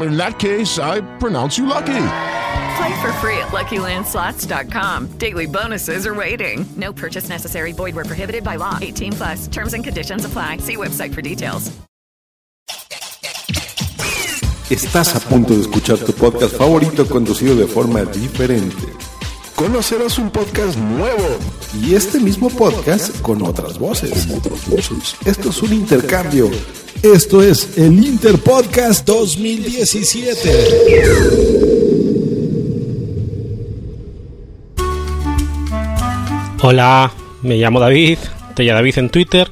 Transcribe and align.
in 0.00 0.16
that 0.16 0.38
case, 0.38 0.78
I 0.78 1.00
pronounce 1.18 1.58
you 1.58 1.66
lucky. 1.66 2.06
Play 2.76 3.00
for 3.00 3.12
free 3.20 3.38
at 3.38 3.52
LuckyLandSlots.com. 3.52 5.18
Daily 5.18 5.46
bonuses 5.46 6.06
are 6.06 6.14
waiting. 6.14 6.64
No 6.76 6.92
purchase 6.92 7.28
necessary. 7.28 7.72
Void 7.72 7.94
were 7.94 8.04
prohibited 8.04 8.42
by 8.42 8.56
law. 8.56 8.78
18 8.80 9.12
plus. 9.12 9.46
Terms 9.48 9.74
and 9.74 9.84
conditions 9.84 10.24
apply. 10.24 10.58
See 10.58 10.76
website 10.76 11.14
for 11.14 11.22
details. 11.22 11.70
Estás 14.70 15.14
a 15.14 15.20
punto 15.20 15.54
de 15.54 15.60
escuchar 15.60 15.98
tu 15.98 16.12
podcast 16.14 16.56
favorito 16.56 17.06
conducido 17.06 17.54
de 17.54 17.66
forma 17.66 18.02
diferente. 18.06 19.13
Conocerás 19.54 20.18
un 20.18 20.30
podcast 20.30 20.76
nuevo 20.76 21.38
y 21.80 21.94
este 21.94 22.18
mismo 22.20 22.50
podcast 22.50 23.20
con 23.20 23.42
otras 23.42 23.78
voces. 23.78 24.26
Esto 25.24 25.50
es 25.50 25.62
un 25.62 25.72
intercambio 25.72 26.50
esto 27.04 27.42
es 27.42 27.76
el 27.76 28.02
Interpodcast 28.02 29.06
2017. 29.06 30.50
Hola, 36.62 37.12
me 37.42 37.56
llamo 37.56 37.78
David, 37.78 38.16
te 38.56 38.64
David 38.64 38.96
en 38.96 39.10
Twitter 39.10 39.50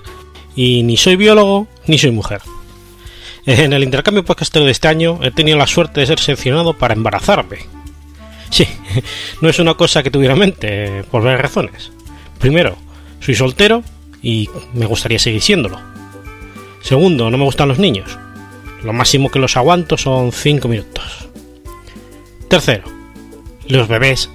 y 0.56 0.82
ni 0.82 0.96
soy 0.96 1.16
biólogo 1.16 1.68
ni 1.86 1.98
soy 1.98 2.10
mujer. 2.10 2.40
En 3.44 3.74
el 3.74 3.82
intercambio 3.82 4.24
podcastero 4.24 4.64
de 4.64 4.70
este 4.70 4.88
año 4.88 5.18
he 5.22 5.30
tenido 5.30 5.58
la 5.58 5.66
suerte 5.66 6.00
de 6.00 6.06
ser 6.06 6.20
seleccionado 6.20 6.78
para 6.78 6.94
embarazarme. 6.94 7.58
Sí, 8.48 8.66
no 9.40 9.48
es 9.48 9.58
una 9.58 9.74
cosa 9.74 10.02
que 10.02 10.10
tuviera 10.10 10.34
en 10.34 10.40
mente, 10.40 11.04
por 11.10 11.22
varias 11.22 11.42
razones. 11.42 11.92
Primero, 12.38 12.76
soy 13.20 13.34
soltero 13.34 13.82
y 14.22 14.48
me 14.74 14.86
gustaría 14.86 15.18
seguir 15.18 15.42
siéndolo. 15.42 15.78
Segundo, 16.82 17.30
no 17.30 17.38
me 17.38 17.44
gustan 17.44 17.68
los 17.68 17.78
niños. 17.78 18.18
Lo 18.82 18.92
máximo 18.92 19.30
que 19.30 19.38
los 19.38 19.56
aguanto 19.56 19.96
son 19.96 20.32
5 20.32 20.68
minutos. 20.68 21.28
Tercero, 22.48 22.84
los 23.68 23.88
bebés 23.88 24.28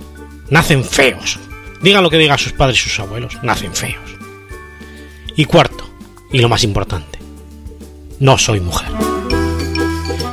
nacen 0.50 0.84
feos. 0.84 1.40
Digan 1.82 2.04
lo 2.04 2.10
que 2.10 2.18
digan 2.18 2.38
sus 2.38 2.54
padres 2.54 2.78
y 2.78 2.90
sus 2.90 3.00
abuelos, 3.00 3.38
nacen 3.44 3.74
feos. 3.76 4.18
Y 5.36 5.46
cuarto, 5.46 5.88
y 6.32 6.40
lo 6.40 6.50
más 6.50 6.64
importante, 6.64 7.20
no 8.20 8.38
soy 8.38 8.60
mujer. 8.60 8.90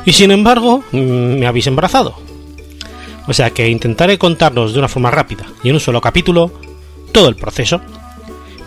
Y 0.05 0.13
sin 0.13 0.31
embargo, 0.31 0.83
mm, 0.91 1.39
me 1.39 1.47
habéis 1.47 1.67
embarazado. 1.67 2.24
O 3.27 3.33
sea 3.33 3.49
que 3.49 3.67
intentaré 3.67 4.17
contarnos 4.17 4.73
de 4.73 4.79
una 4.79 4.87
forma 4.87 5.09
rápida 5.09 5.45
y 5.63 5.69
en 5.69 5.75
un 5.75 5.79
solo 5.79 5.99
capítulo 5.99 6.51
todo 7.11 7.27
el 7.27 7.35
proceso. 7.35 7.81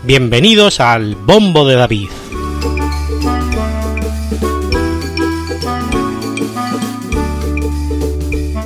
Bienvenidos 0.03 0.79
al 0.79 1.15
Bombo 1.15 1.65
de 1.65 1.75
David. 1.75 2.09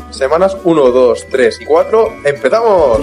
Semanas 0.09 0.57
1, 0.63 0.81
2, 0.91 1.25
3 1.29 1.61
y 1.61 1.65
4. 1.65 2.13
¡Empezamos! 2.25 3.01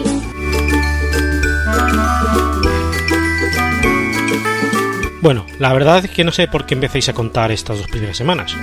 Bueno, 5.21 5.47
la 5.59 5.73
verdad 5.75 6.05
es 6.05 6.11
que 6.11 6.25
no 6.25 6.33
sé 6.33 6.49
por 6.49 6.65
qué 6.65 6.75
empecéis 6.75 7.11
a 7.11 7.13
contar 7.13 7.53
estas 7.53 7.79
dos 7.79 7.89
primeras 7.89 8.17
semanas. 8.17 8.57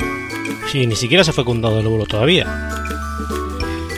Si 0.72 0.86
ni 0.88 0.96
siquiera 0.96 1.24
se 1.24 1.32
fue 1.32 1.46
contado 1.46 1.80
el 1.80 1.86
óvulo 1.86 2.06
todavía. 2.06 2.72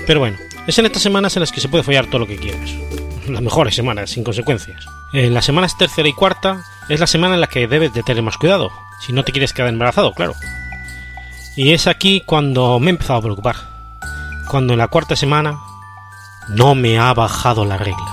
Pero 0.10 0.22
bueno, 0.22 0.38
es 0.66 0.76
en 0.80 0.88
estas 0.88 1.04
semanas 1.04 1.36
en 1.36 1.42
las 1.42 1.52
que 1.52 1.62
se 1.62 1.70
puede 1.70 1.84
follar 1.84 2.08
todo 2.08 2.18
lo 2.18 2.26
que 2.26 2.40
quieras. 2.40 2.72
Las 3.30 3.44
mejores 3.44 3.76
semanas, 3.76 4.10
sin 4.10 4.24
consecuencias. 4.24 4.84
En 5.14 5.36
las 5.36 5.46
semanas 5.46 5.78
tercera 5.78 6.10
y 6.10 6.14
cuarta 6.14 6.64
es 6.88 7.00
la 7.00 7.06
semana 7.06 7.36
en 7.36 7.42
la 7.42 7.46
que 7.46 7.68
debes 7.68 7.94
de 7.94 8.02
tener 8.02 8.24
más 8.24 8.38
cuidado, 8.38 8.72
si 9.06 9.14
no 9.14 9.24
te 9.24 9.32
quieres 9.32 9.54
quedar 9.54 9.70
embarazado, 9.70 10.12
claro. 10.14 10.34
Y 11.56 11.74
es 11.74 11.86
aquí 11.86 12.24
cuando 12.26 12.80
me 12.80 12.88
he 12.88 12.90
empezado 12.90 13.20
a 13.20 13.22
preocupar 13.22 13.56
cuando 14.50 14.74
en 14.74 14.80
la 14.80 14.88
cuarta 14.88 15.16
semana 15.16 15.60
no 16.48 16.74
me 16.74 16.98
ha 16.98 17.14
bajado 17.14 17.64
la 17.64 17.78
regla. 17.78 18.12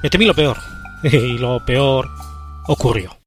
Me 0.00 0.10
temí 0.10 0.26
lo 0.26 0.34
peor, 0.34 0.58
y 1.02 1.38
lo 1.38 1.58
peor 1.64 2.08
ocurrió. 2.68 3.21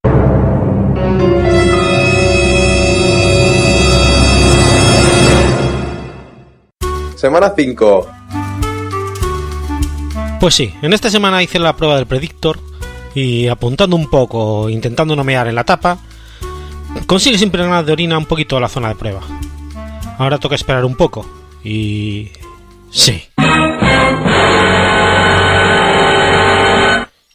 Semana 7.26 7.54
5. 7.58 8.08
Pues 10.40 10.54
sí, 10.54 10.72
en 10.84 10.94
esta 10.94 11.10
semana 11.10 11.42
hice 11.42 11.58
la 11.58 11.76
prueba 11.76 11.96
del 11.96 12.06
predictor 12.06 12.60
y 13.16 13.48
apuntando 13.48 13.96
un 13.96 14.12
poco, 14.12 14.70
intentando 14.70 15.16
no 15.16 15.24
mear 15.24 15.48
en 15.48 15.56
la 15.56 15.64
tapa, 15.64 15.98
consigues 17.08 17.42
impregnar 17.42 17.84
de 17.84 17.94
orina 17.94 18.16
un 18.16 18.28
poquito 18.28 18.60
la 18.60 18.70
zona 18.70 18.90
de 18.90 18.96
prueba. 18.96 19.22
Ahora 20.20 20.38
toca 20.38 20.54
esperar 20.54 20.86
un 20.86 20.96
poco, 20.96 21.26
y... 21.64 22.30
Sí. 22.92 23.24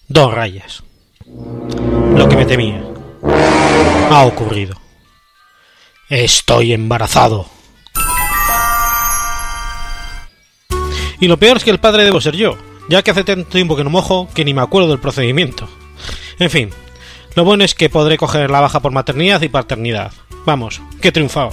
Dos 0.06 0.32
rayas. 0.32 0.84
Lo 2.14 2.28
que 2.28 2.36
me 2.36 2.46
temía. 2.46 2.80
Ha 4.08 4.24
ocurrido. 4.24 4.76
Estoy 6.08 6.74
embarazado. 6.74 7.46
Y 11.20 11.28
lo 11.28 11.38
peor 11.38 11.58
es 11.58 11.64
que 11.64 11.70
el 11.70 11.80
padre 11.80 12.04
debo 12.04 12.20
ser 12.20 12.34
yo, 12.34 12.56
ya 12.88 13.02
que 13.02 13.10
hace 13.10 13.24
tanto 13.24 13.50
tiempo 13.50 13.76
que 13.76 13.84
no 13.84 13.90
mojo 13.90 14.28
que 14.34 14.44
ni 14.44 14.54
me 14.54 14.62
acuerdo 14.62 14.88
del 14.88 14.98
procedimiento. 14.98 15.68
En 16.38 16.50
fin, 16.50 16.70
lo 17.36 17.44
bueno 17.44 17.62
es 17.62 17.74
que 17.74 17.90
podré 17.90 18.16
coger 18.16 18.50
la 18.50 18.60
baja 18.60 18.80
por 18.80 18.92
maternidad 18.92 19.42
y 19.42 19.48
paternidad. 19.48 20.12
Vamos, 20.46 20.80
que 21.00 21.08
he 21.08 21.12
triunfado. 21.12 21.50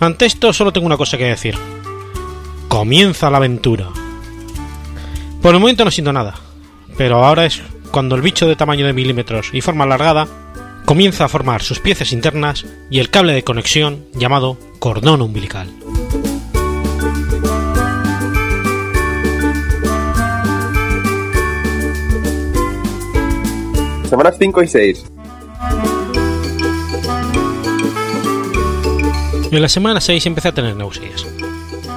Ante 0.00 0.26
esto 0.26 0.52
solo 0.52 0.72
tengo 0.72 0.86
una 0.86 0.96
cosa 0.96 1.18
que 1.18 1.24
decir. 1.24 1.56
Comienza 2.68 3.30
la 3.30 3.36
aventura. 3.36 3.88
Por 5.40 5.54
el 5.54 5.60
momento 5.60 5.84
no 5.84 5.90
siento 5.90 6.12
nada, 6.12 6.34
pero 6.96 7.24
ahora 7.24 7.44
es 7.44 7.62
cuando 7.90 8.16
el 8.16 8.22
bicho 8.22 8.48
de 8.48 8.56
tamaño 8.56 8.86
de 8.86 8.92
milímetros 8.92 9.50
y 9.52 9.60
forma 9.60 9.84
alargada 9.84 10.26
comienza 10.84 11.26
a 11.26 11.28
formar 11.28 11.62
sus 11.62 11.80
piezas 11.80 12.12
internas 12.12 12.66
y 12.90 12.98
el 12.98 13.10
cable 13.10 13.34
de 13.34 13.44
conexión 13.44 14.06
llamado 14.14 14.58
cordón 14.78 15.22
umbilical. 15.22 15.68
Semanas 24.14 24.36
5 24.38 24.62
y 24.62 24.68
6. 24.68 25.04
En 29.50 29.60
la 29.60 29.68
semana 29.68 30.00
6 30.00 30.26
empecé 30.26 30.46
a 30.46 30.54
tener 30.54 30.76
náuseas. 30.76 31.26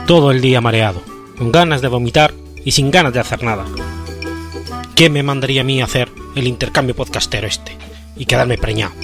Todo 0.08 0.32
el 0.32 0.42
día 0.42 0.60
mareado, 0.60 1.04
con 1.38 1.52
ganas 1.52 1.84
de 1.84 1.90
vomitar 1.90 2.34
y 2.66 2.72
sin 2.72 2.90
ganas 2.90 3.14
de 3.14 3.20
hacer 3.20 3.44
nada. 3.44 3.66
¿Qué 4.96 5.12
me 5.12 5.22
mandaría 5.22 5.62
a 5.62 5.64
mí 5.64 5.80
hacer 5.80 6.10
el 6.36 6.48
intercambio 6.48 6.96
podcastero 6.96 7.46
este? 7.46 7.78
Y 8.16 8.26
quedarme 8.26 8.58
preñado. 8.58 8.96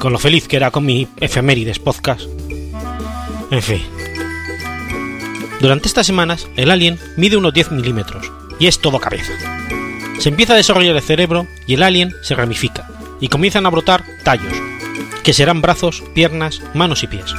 Con 0.00 0.12
lo 0.12 0.18
feliz 0.18 0.48
que 0.48 0.56
era 0.56 0.72
con 0.72 0.84
mi 0.84 1.06
efemérides 1.20 1.78
podcast. 1.78 2.22
En 3.52 3.62
fin. 3.62 3.82
Durante 5.60 5.86
estas 5.86 6.04
semanas, 6.04 6.48
el 6.56 6.72
alien 6.72 6.98
mide 7.16 7.36
unos 7.36 7.54
10 7.54 7.70
milímetros 7.70 8.32
y 8.58 8.66
es 8.66 8.80
todo 8.80 8.98
cabeza. 8.98 9.59
Se 10.20 10.28
empieza 10.28 10.52
a 10.52 10.56
desarrollar 10.56 10.94
el 10.94 11.02
cerebro 11.02 11.46
y 11.66 11.74
el 11.74 11.82
alien 11.82 12.14
se 12.20 12.34
ramifica 12.34 12.86
y 13.20 13.28
comienzan 13.28 13.64
a 13.64 13.70
brotar 13.70 14.04
tallos, 14.22 14.52
que 15.24 15.32
serán 15.32 15.62
brazos, 15.62 16.02
piernas, 16.14 16.60
manos 16.74 17.02
y 17.02 17.06
pies. 17.06 17.34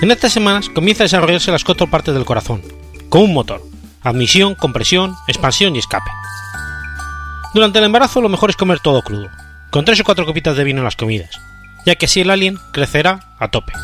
En 0.00 0.10
estas 0.10 0.32
semanas 0.32 0.70
comienza 0.70 1.02
a 1.02 1.04
desarrollarse 1.04 1.52
las 1.52 1.62
cuatro 1.62 1.86
partes 1.86 2.14
del 2.14 2.24
corazón, 2.24 2.62
con 3.10 3.24
un 3.24 3.34
motor, 3.34 3.62
admisión, 4.02 4.54
compresión, 4.54 5.14
expansión 5.28 5.76
y 5.76 5.80
escape. 5.80 6.10
Durante 7.52 7.78
el 7.78 7.84
embarazo 7.84 8.22
lo 8.22 8.30
mejor 8.30 8.48
es 8.48 8.56
comer 8.56 8.80
todo 8.80 9.02
crudo, 9.02 9.28
con 9.68 9.84
tres 9.84 10.00
o 10.00 10.04
cuatro 10.04 10.24
copitas 10.24 10.56
de 10.56 10.64
vino 10.64 10.78
en 10.78 10.84
las 10.84 10.96
comidas, 10.96 11.38
ya 11.84 11.94
que 11.96 12.06
así 12.06 12.22
el 12.22 12.30
alien 12.30 12.58
crecerá 12.72 13.20
a 13.38 13.48
tope. 13.48 13.74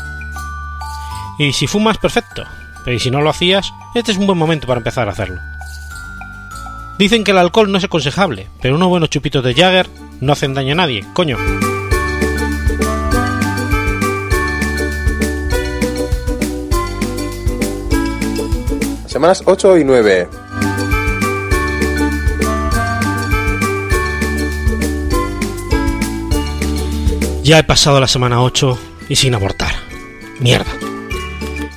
Y 1.37 1.53
si 1.53 1.67
fumas, 1.67 1.99
perfecto, 1.99 2.43
pero 2.83 2.97
si 2.97 3.11
no 3.11 3.21
lo 3.21 3.29
hacías, 3.29 3.71
este 3.93 4.13
es 4.13 4.17
un 4.17 4.25
buen 4.25 4.39
momento 4.39 4.65
para 4.65 4.79
empezar 4.79 5.07
a 5.07 5.11
hacerlo. 5.11 5.39
Dicen 7.01 7.23
que 7.23 7.31
el 7.31 7.39
alcohol 7.39 7.71
no 7.71 7.79
es 7.79 7.83
aconsejable, 7.83 8.47
pero 8.61 8.75
unos 8.75 8.87
buenos 8.87 9.09
chupitos 9.09 9.43
de 9.43 9.55
Jagger 9.55 9.89
no 10.19 10.33
hacen 10.33 10.53
daño 10.53 10.73
a 10.73 10.75
nadie, 10.75 11.03
coño. 11.13 11.35
Semanas 19.07 19.41
8 19.47 19.79
y 19.79 19.83
9. 19.83 20.29
Ya 27.41 27.57
he 27.57 27.63
pasado 27.63 27.99
la 27.99 28.07
semana 28.07 28.43
8 28.43 28.77
y 29.09 29.15
sin 29.15 29.33
abortar. 29.33 29.73
Mierda. 30.39 30.71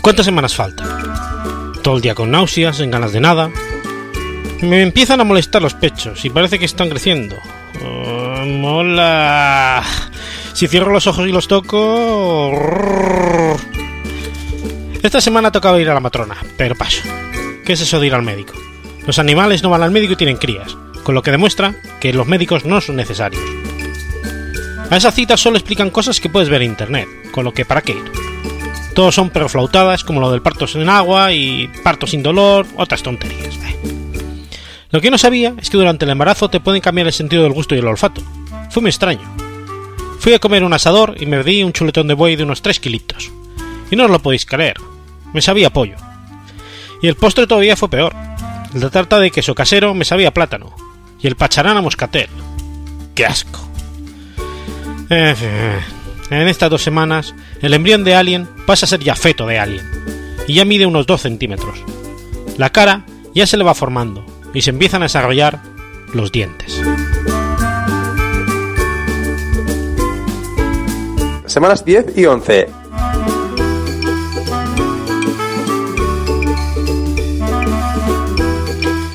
¿Cuántas 0.02 0.26
semanas 0.26 0.54
faltan? 0.54 0.86
Todo 1.82 1.96
el 1.96 2.02
día 2.02 2.14
con 2.14 2.30
náuseas, 2.30 2.76
sin 2.76 2.90
ganas 2.90 3.14
de 3.14 3.20
nada. 3.20 3.50
Me 4.64 4.80
empiezan 4.80 5.20
a 5.20 5.24
molestar 5.24 5.60
los 5.60 5.74
pechos 5.74 6.24
y 6.24 6.30
parece 6.30 6.58
que 6.58 6.64
están 6.64 6.88
creciendo. 6.88 7.36
Oh, 7.84 8.44
mola. 8.46 9.82
Si 10.54 10.68
cierro 10.68 10.90
los 10.92 11.06
ojos 11.06 11.28
y 11.28 11.32
los 11.32 11.48
toco... 11.48 12.50
Esta 15.02 15.20
semana 15.20 15.52
tocaba 15.52 15.80
ir 15.80 15.90
a 15.90 15.94
la 15.94 16.00
matrona, 16.00 16.36
pero 16.56 16.74
paso. 16.74 17.02
¿Qué 17.64 17.74
es 17.74 17.80
eso 17.82 18.00
de 18.00 18.06
ir 18.06 18.14
al 18.14 18.22
médico? 18.22 18.54
Los 19.06 19.18
animales 19.18 19.62
no 19.62 19.68
van 19.68 19.82
al 19.82 19.90
médico 19.90 20.14
y 20.14 20.16
tienen 20.16 20.38
crías, 20.38 20.74
con 21.02 21.14
lo 21.14 21.22
que 21.22 21.30
demuestra 21.30 21.74
que 22.00 22.14
los 22.14 22.26
médicos 22.26 22.64
no 22.64 22.80
son 22.80 22.96
necesarios. 22.96 23.42
A 24.90 24.96
esa 24.96 25.12
cita 25.12 25.36
solo 25.36 25.58
explican 25.58 25.90
cosas 25.90 26.20
que 26.20 26.30
puedes 26.30 26.48
ver 26.48 26.62
en 26.62 26.70
internet, 26.70 27.08
con 27.32 27.44
lo 27.44 27.52
que 27.52 27.66
para 27.66 27.82
qué 27.82 27.92
ir. 27.92 28.12
Todos 28.94 29.14
son 29.14 29.28
perflautadas 29.28 30.04
como 30.04 30.20
lo 30.20 30.30
del 30.30 30.40
parto 30.40 30.66
sin 30.66 30.88
agua 30.88 31.32
y 31.32 31.68
parto 31.82 32.06
sin 32.06 32.22
dolor, 32.22 32.66
otras 32.76 33.02
tonterías. 33.02 33.63
Lo 34.94 35.00
que 35.00 35.10
no 35.10 35.18
sabía 35.18 35.56
es 35.60 35.70
que 35.70 35.76
durante 35.76 36.04
el 36.04 36.12
embarazo 36.12 36.48
te 36.48 36.60
pueden 36.60 36.80
cambiar 36.80 37.08
el 37.08 37.12
sentido 37.12 37.42
del 37.42 37.52
gusto 37.52 37.74
y 37.74 37.78
el 37.78 37.86
olfato. 37.88 38.22
Fue 38.70 38.80
muy 38.80 38.90
extraño. 38.90 39.28
Fui 40.20 40.32
a 40.34 40.38
comer 40.38 40.62
un 40.62 40.72
asador 40.72 41.16
y 41.18 41.26
me 41.26 41.42
di 41.42 41.64
un 41.64 41.72
chuletón 41.72 42.06
de 42.06 42.14
buey 42.14 42.36
de 42.36 42.44
unos 42.44 42.62
3 42.62 42.78
kilitos. 42.78 43.32
Y 43.90 43.96
no 43.96 44.04
os 44.04 44.10
lo 44.12 44.20
podéis 44.20 44.46
creer. 44.46 44.76
Me 45.32 45.42
sabía 45.42 45.72
pollo. 45.72 45.96
Y 47.02 47.08
el 47.08 47.16
postre 47.16 47.48
todavía 47.48 47.74
fue 47.74 47.90
peor. 47.90 48.14
La 48.72 48.88
tarta 48.88 49.18
de 49.18 49.32
queso 49.32 49.52
casero 49.56 49.94
me 49.94 50.04
sabía 50.04 50.32
plátano. 50.32 50.72
Y 51.20 51.26
el 51.26 51.34
pacharán 51.34 51.76
a 51.76 51.82
moscatel. 51.82 52.28
¡Qué 53.16 53.26
asco! 53.26 53.68
En 55.10 55.76
estas 56.30 56.70
dos 56.70 56.84
semanas, 56.84 57.34
el 57.62 57.74
embrión 57.74 58.04
de 58.04 58.14
Alien 58.14 58.48
pasa 58.64 58.86
a 58.86 58.88
ser 58.88 59.00
ya 59.00 59.16
feto 59.16 59.44
de 59.44 59.58
Alien. 59.58 59.90
Y 60.46 60.54
ya 60.54 60.64
mide 60.64 60.86
unos 60.86 61.08
2 61.08 61.20
centímetros. 61.20 61.80
La 62.58 62.70
cara 62.70 63.04
ya 63.34 63.44
se 63.48 63.56
le 63.56 63.64
va 63.64 63.74
formando 63.74 64.24
y 64.54 64.62
se 64.62 64.70
empiezan 64.70 65.02
a 65.02 65.06
desarrollar 65.06 65.60
los 66.14 66.32
dientes. 66.32 66.80
Semanas 71.46 71.84
10 71.84 72.16
y 72.16 72.26
11. 72.26 72.68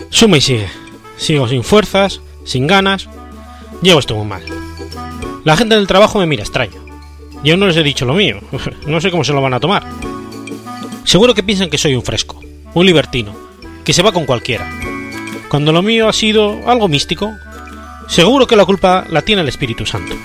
Suma 0.09 0.37
y 0.37 0.41
sigue. 0.41 0.67
Sigo 1.17 1.47
sin 1.47 1.63
fuerzas, 1.63 2.21
sin 2.43 2.67
ganas. 2.67 3.07
Llevo 3.81 3.99
esto 3.99 4.15
muy 4.15 4.25
mal. 4.25 4.43
La 5.45 5.55
gente 5.55 5.75
del 5.75 5.87
trabajo 5.87 6.19
me 6.19 6.25
mira 6.27 6.43
extraño. 6.43 6.83
Yo 7.43 7.55
no 7.55 7.67
les 7.67 7.77
he 7.77 7.83
dicho 7.83 8.05
lo 8.05 8.13
mío. 8.13 8.39
No 8.85 8.99
sé 9.01 9.11
cómo 9.11 9.23
se 9.23 9.33
lo 9.33 9.41
van 9.41 9.53
a 9.53 9.59
tomar. 9.59 9.83
Seguro 11.03 11.33
que 11.33 11.43
piensan 11.43 11.69
que 11.69 11.77
soy 11.77 11.95
un 11.95 12.03
fresco, 12.03 12.39
un 12.73 12.85
libertino, 12.85 13.35
que 13.83 13.93
se 13.93 14.03
va 14.03 14.11
con 14.11 14.25
cualquiera. 14.25 14.78
Cuando 15.49 15.71
lo 15.71 15.81
mío 15.81 16.07
ha 16.07 16.13
sido 16.13 16.69
algo 16.69 16.87
místico, 16.87 17.35
seguro 18.07 18.45
que 18.45 18.55
la 18.55 18.65
culpa 18.65 19.05
la 19.09 19.23
tiene 19.23 19.41
el 19.41 19.49
Espíritu 19.49 19.85
Santo. 19.85 20.15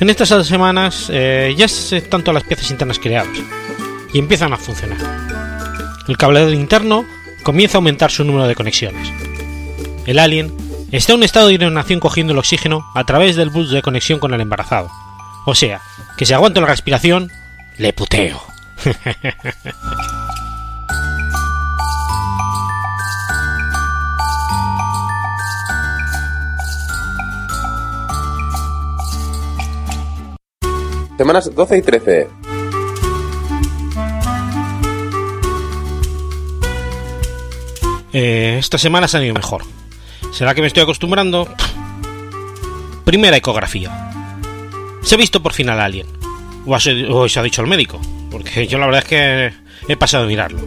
En 0.00 0.10
estas 0.10 0.46
semanas 0.46 1.08
eh, 1.10 1.54
ya 1.56 1.64
están 1.64 2.22
todas 2.22 2.34
las 2.34 2.44
piezas 2.44 2.70
internas 2.70 2.98
creadas 2.98 3.38
y 4.12 4.18
empiezan 4.18 4.52
a 4.52 4.58
funcionar. 4.58 4.98
El 6.06 6.18
cableado 6.18 6.52
interno 6.52 7.06
comienza 7.42 7.78
a 7.78 7.80
aumentar 7.80 8.10
su 8.10 8.22
número 8.22 8.46
de 8.46 8.54
conexiones. 8.54 9.10
El 10.04 10.18
alien 10.18 10.54
está 10.92 11.12
en 11.12 11.18
un 11.18 11.24
estado 11.24 11.48
de 11.48 11.54
hibernación 11.54 11.98
cogiendo 11.98 12.34
el 12.34 12.38
oxígeno 12.38 12.84
a 12.94 13.04
través 13.04 13.34
del 13.34 13.48
bus 13.48 13.70
de 13.70 13.80
conexión 13.80 14.18
con 14.18 14.34
el 14.34 14.42
embarazado. 14.42 14.90
O 15.46 15.54
sea, 15.54 15.80
que 16.18 16.26
si 16.26 16.34
aguanto 16.34 16.60
la 16.60 16.66
respiración, 16.66 17.32
le 17.78 17.94
puteo. 17.94 18.42
Semanas 31.16 31.54
12 31.54 31.78
y 31.78 31.82
13. 31.82 32.28
Eh, 38.12 38.56
esta 38.58 38.78
semana 38.78 39.08
se 39.08 39.16
han 39.16 39.24
ido 39.24 39.34
mejor. 39.34 39.62
¿Será 40.32 40.54
que 40.54 40.60
me 40.60 40.66
estoy 40.66 40.82
acostumbrando? 40.82 41.48
Primera 43.04 43.36
ecografía. 43.36 44.10
Se 45.02 45.14
ha 45.14 45.18
visto 45.18 45.42
por 45.42 45.52
fin 45.52 45.70
al 45.70 45.80
alien. 45.80 46.06
O, 46.66 46.78
se 47.28 47.40
ha 47.40 47.42
dicho 47.42 47.62
el 47.62 47.68
médico. 47.68 48.00
Porque 48.30 48.66
yo 48.66 48.78
la 48.78 48.86
verdad 48.86 49.02
es 49.02 49.08
que 49.08 49.52
he 49.88 49.96
pasado 49.96 50.24
a 50.24 50.26
mirarlo. 50.26 50.60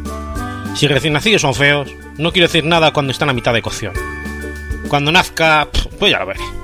Si 0.75 0.88
recién 0.88 1.13
nacidos 1.13 1.42
son 1.42 1.54
feos, 1.54 1.92
no 2.18 2.31
quiero 2.31 2.48
decir 2.48 2.66
nada 2.66 2.94
cuando 2.94 3.12
están 3.12 3.30
a 3.30 3.34
mitad 3.34 3.54
de 3.54 3.62
cocción. 3.62 3.94
Cuando 4.88 5.12
nazca, 5.12 5.68
pues 6.00 6.12
ya 6.12 6.19
lo 6.19 6.28
veré. 6.28 6.58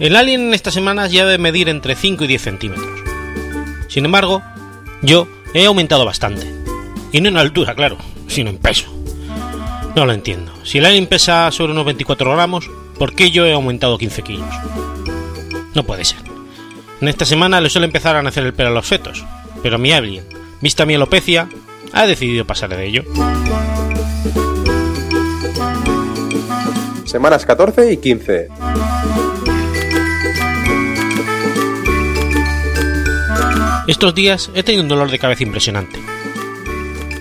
El 0.00 0.16
alien 0.16 0.48
en 0.48 0.54
estas 0.54 0.72
semanas 0.72 1.12
ya 1.12 1.26
debe 1.26 1.36
medir 1.36 1.68
entre 1.68 1.94
5 1.94 2.24
y 2.24 2.26
10 2.26 2.40
centímetros. 2.40 3.00
Sin 3.86 4.06
embargo, 4.06 4.42
yo 5.02 5.28
he 5.52 5.66
aumentado 5.66 6.06
bastante. 6.06 6.50
Y 7.12 7.20
no 7.20 7.28
en 7.28 7.36
altura, 7.36 7.74
claro, 7.74 7.98
sino 8.26 8.48
en 8.48 8.56
peso. 8.56 8.86
No 9.94 10.06
lo 10.06 10.14
entiendo. 10.14 10.54
Si 10.64 10.78
el 10.78 10.86
alien 10.86 11.06
pesa 11.06 11.50
sobre 11.50 11.72
unos 11.72 11.84
24 11.84 12.32
gramos, 12.32 12.70
¿por 12.98 13.14
qué 13.14 13.30
yo 13.30 13.44
he 13.44 13.52
aumentado 13.52 13.98
15 13.98 14.22
kilos? 14.22 14.48
No 15.74 15.84
puede 15.84 16.06
ser. 16.06 16.20
En 17.02 17.08
esta 17.08 17.26
semana 17.26 17.60
le 17.60 17.68
suele 17.68 17.84
empezar 17.84 18.16
a 18.16 18.22
nacer 18.22 18.46
el 18.46 18.54
pelo 18.54 18.70
a 18.70 18.72
los 18.72 18.86
fetos, 18.86 19.22
pero 19.62 19.76
mi 19.78 19.92
alien, 19.92 20.24
vista 20.62 20.86
mi 20.86 20.94
alopecia, 20.94 21.46
ha 21.92 22.06
decidido 22.06 22.46
pasar 22.46 22.74
de 22.74 22.86
ello. 22.86 23.04
Semanas 27.04 27.44
14 27.44 27.92
y 27.92 27.98
15. 27.98 28.48
Estos 33.90 34.14
días 34.14 34.52
he 34.54 34.62
tenido 34.62 34.84
un 34.84 34.88
dolor 34.88 35.10
de 35.10 35.18
cabeza 35.18 35.42
impresionante. 35.42 35.98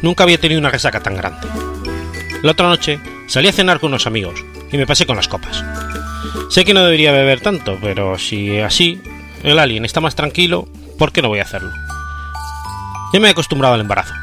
Nunca 0.04 0.22
había 0.22 0.40
tenido 0.40 0.60
una 0.60 0.70
resaca 0.70 1.00
tan 1.00 1.18
grande. 1.18 1.48
La 2.44 2.52
otra 2.52 2.68
noche 2.68 3.00
salí 3.28 3.48
a 3.48 3.52
cenar 3.52 3.80
con 3.80 3.88
unos 3.88 4.06
amigos 4.06 4.46
y 4.72 4.78
me 4.78 4.86
pasé 4.86 5.08
con 5.08 5.16
las 5.16 5.28
copas. 5.28 5.66
Sé 6.52 6.66
que 6.66 6.76
no 6.76 6.84
debería 6.84 7.12
beber 7.12 7.42
tanto, 7.42 7.80
pero 7.82 8.20
si 8.20 8.60
así 8.60 9.02
el 9.42 9.58
alien 9.58 9.84
está 9.84 10.00
más 10.00 10.14
tranquilo, 10.14 10.68
¿por 11.00 11.12
qué 11.12 11.24
no 11.24 11.30
voy 11.30 11.40
a 11.40 11.44
hacerlo? 11.44 11.72
Ya 13.14 13.20
me 13.20 13.30
he 13.30 13.32
acostumbrado 13.32 13.74
al 13.74 13.82
embarazo. 13.82 14.14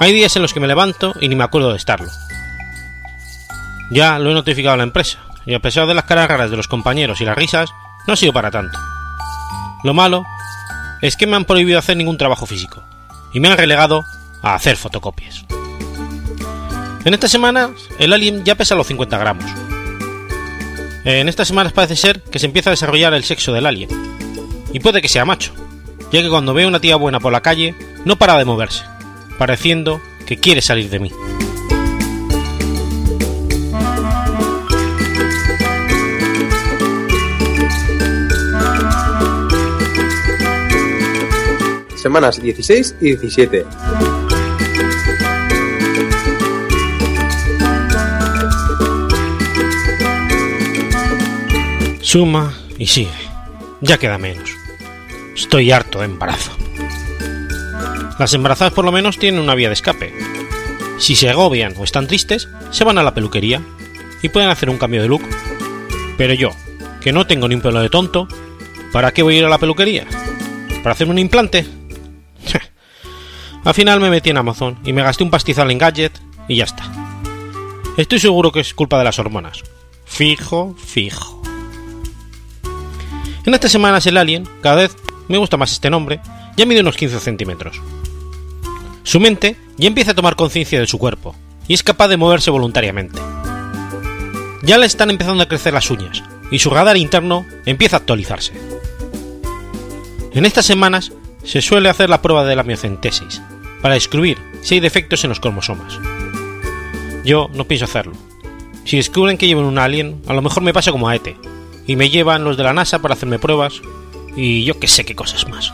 Hay 0.00 0.12
días 0.12 0.34
en 0.34 0.42
los 0.42 0.52
que 0.52 0.58
me 0.58 0.66
levanto 0.66 1.14
y 1.20 1.28
ni 1.28 1.36
me 1.36 1.44
acuerdo 1.44 1.70
de 1.70 1.76
estarlo. 1.76 2.08
Ya 3.92 4.18
lo 4.18 4.32
he 4.32 4.34
notificado 4.34 4.74
a 4.74 4.78
la 4.78 4.82
empresa, 4.82 5.20
y 5.46 5.54
a 5.54 5.60
pesar 5.60 5.86
de 5.86 5.94
las 5.94 6.04
caras 6.06 6.26
raras 6.26 6.50
de 6.50 6.56
los 6.56 6.66
compañeros 6.66 7.20
y 7.20 7.24
las 7.24 7.38
risas, 7.38 7.70
no 8.08 8.14
ha 8.14 8.16
sido 8.16 8.32
para 8.32 8.50
tanto. 8.50 8.76
Lo 9.84 9.94
malo 9.94 10.24
es 11.06 11.16
que 11.16 11.26
me 11.26 11.36
han 11.36 11.44
prohibido 11.44 11.78
hacer 11.78 11.98
ningún 11.98 12.16
trabajo 12.16 12.46
físico, 12.46 12.82
y 13.34 13.40
me 13.40 13.48
han 13.48 13.58
relegado 13.58 14.04
a 14.40 14.54
hacer 14.54 14.76
fotocopias. 14.76 15.44
En 17.04 17.12
esta 17.12 17.28
semana 17.28 17.70
el 17.98 18.14
alien 18.14 18.42
ya 18.42 18.54
pesa 18.54 18.74
los 18.74 18.86
50 18.86 19.18
gramos. 19.18 19.44
En 21.04 21.28
estas 21.28 21.46
semanas 21.48 21.74
parece 21.74 21.96
ser 21.96 22.22
que 22.22 22.38
se 22.38 22.46
empieza 22.46 22.70
a 22.70 22.72
desarrollar 22.72 23.12
el 23.12 23.24
sexo 23.24 23.52
del 23.52 23.66
alien. 23.66 23.90
Y 24.72 24.80
puede 24.80 25.02
que 25.02 25.10
sea 25.10 25.26
macho, 25.26 25.52
ya 26.10 26.22
que 26.22 26.30
cuando 26.30 26.54
veo 26.54 26.66
una 26.66 26.80
tía 26.80 26.96
buena 26.96 27.20
por 27.20 27.32
la 27.32 27.42
calle 27.42 27.74
no 28.06 28.16
para 28.16 28.38
de 28.38 28.46
moverse, 28.46 28.84
pareciendo 29.38 30.00
que 30.24 30.38
quiere 30.38 30.62
salir 30.62 30.88
de 30.88 31.00
mí. 31.00 31.10
Semanas 42.04 42.38
16 42.38 42.96
y 43.00 43.16
17. 43.16 43.64
Suma 52.02 52.52
y 52.76 52.88
sigue. 52.88 53.08
Ya 53.80 53.96
queda 53.96 54.18
menos. 54.18 54.50
Estoy 55.34 55.72
harto 55.72 56.00
de 56.00 56.04
embarazo. 56.04 56.50
Las 58.18 58.34
embarazadas 58.34 58.74
por 58.74 58.84
lo 58.84 58.92
menos 58.92 59.18
tienen 59.18 59.40
una 59.40 59.54
vía 59.54 59.68
de 59.68 59.72
escape. 59.72 60.12
Si 60.98 61.16
se 61.16 61.30
agobian 61.30 61.72
o 61.78 61.84
están 61.84 62.06
tristes, 62.06 62.50
se 62.70 62.84
van 62.84 62.98
a 62.98 63.02
la 63.02 63.14
peluquería 63.14 63.62
y 64.20 64.28
pueden 64.28 64.50
hacer 64.50 64.68
un 64.68 64.76
cambio 64.76 65.00
de 65.00 65.08
look. 65.08 65.22
Pero 66.18 66.34
yo, 66.34 66.50
que 67.00 67.14
no 67.14 67.26
tengo 67.26 67.48
ni 67.48 67.54
un 67.54 67.62
pelo 67.62 67.80
de 67.80 67.88
tonto, 67.88 68.28
¿para 68.92 69.12
qué 69.12 69.22
voy 69.22 69.36
a 69.36 69.38
ir 69.38 69.44
a 69.46 69.48
la 69.48 69.56
peluquería? 69.56 70.06
¿Para 70.82 70.92
hacerme 70.92 71.12
un 71.12 71.18
implante? 71.18 71.83
Al 73.64 73.72
final 73.72 73.98
me 73.98 74.10
metí 74.10 74.28
en 74.28 74.36
Amazon 74.36 74.78
y 74.84 74.92
me 74.92 75.02
gasté 75.02 75.24
un 75.24 75.30
pastizal 75.30 75.70
en 75.70 75.78
gadget 75.78 76.12
y 76.48 76.56
ya 76.56 76.64
está. 76.64 76.84
Estoy 77.96 78.18
seguro 78.18 78.52
que 78.52 78.60
es 78.60 78.74
culpa 78.74 78.98
de 78.98 79.04
las 79.04 79.18
hormonas. 79.18 79.62
Fijo, 80.04 80.74
fijo. 80.76 81.42
En 83.46 83.54
estas 83.54 83.72
semanas 83.72 84.06
el 84.06 84.18
alien, 84.18 84.46
cada 84.60 84.76
vez 84.76 84.94
me 85.28 85.38
gusta 85.38 85.56
más 85.56 85.72
este 85.72 85.88
nombre, 85.88 86.20
ya 86.58 86.66
mide 86.66 86.80
unos 86.80 86.96
15 86.96 87.20
centímetros. 87.20 87.80
Su 89.02 89.18
mente 89.18 89.56
ya 89.78 89.88
empieza 89.88 90.10
a 90.10 90.14
tomar 90.14 90.36
conciencia 90.36 90.78
de 90.78 90.86
su 90.86 90.98
cuerpo 90.98 91.34
y 91.66 91.72
es 91.72 91.82
capaz 91.82 92.08
de 92.08 92.18
moverse 92.18 92.50
voluntariamente. 92.50 93.18
Ya 94.62 94.76
le 94.76 94.86
están 94.86 95.08
empezando 95.08 95.42
a 95.42 95.48
crecer 95.48 95.72
las 95.72 95.90
uñas 95.90 96.22
y 96.50 96.58
su 96.58 96.68
radar 96.68 96.98
interno 96.98 97.46
empieza 97.64 97.96
a 97.96 98.00
actualizarse. 98.00 98.52
En 100.32 100.44
estas 100.44 100.66
semanas 100.66 101.12
se 101.44 101.62
suele 101.62 101.88
hacer 101.88 102.10
la 102.10 102.20
prueba 102.20 102.44
de 102.44 102.56
la 102.56 102.62
miocentesis 102.62 103.40
para 103.84 103.96
descubrir 103.96 104.38
si 104.62 104.76
hay 104.76 104.80
defectos 104.80 105.24
en 105.24 105.28
los 105.28 105.40
cromosomas. 105.40 106.00
Yo 107.22 107.50
no 107.52 107.66
pienso 107.66 107.84
hacerlo. 107.84 108.14
Si 108.86 108.96
descubren 108.96 109.36
que 109.36 109.46
llevo 109.46 109.60
un 109.60 109.76
alien, 109.76 110.22
a 110.26 110.32
lo 110.32 110.40
mejor 110.40 110.62
me 110.62 110.72
pasa 110.72 110.90
como 110.90 111.06
a 111.06 111.14
Ete, 111.14 111.36
y 111.86 111.94
me 111.94 112.08
llevan 112.08 112.44
los 112.44 112.56
de 112.56 112.62
la 112.62 112.72
NASA 112.72 113.00
para 113.02 113.12
hacerme 113.12 113.38
pruebas 113.38 113.82
y 114.36 114.64
yo 114.64 114.80
que 114.80 114.88
sé 114.88 115.04
qué 115.04 115.14
cosas 115.14 115.46
más. 115.50 115.70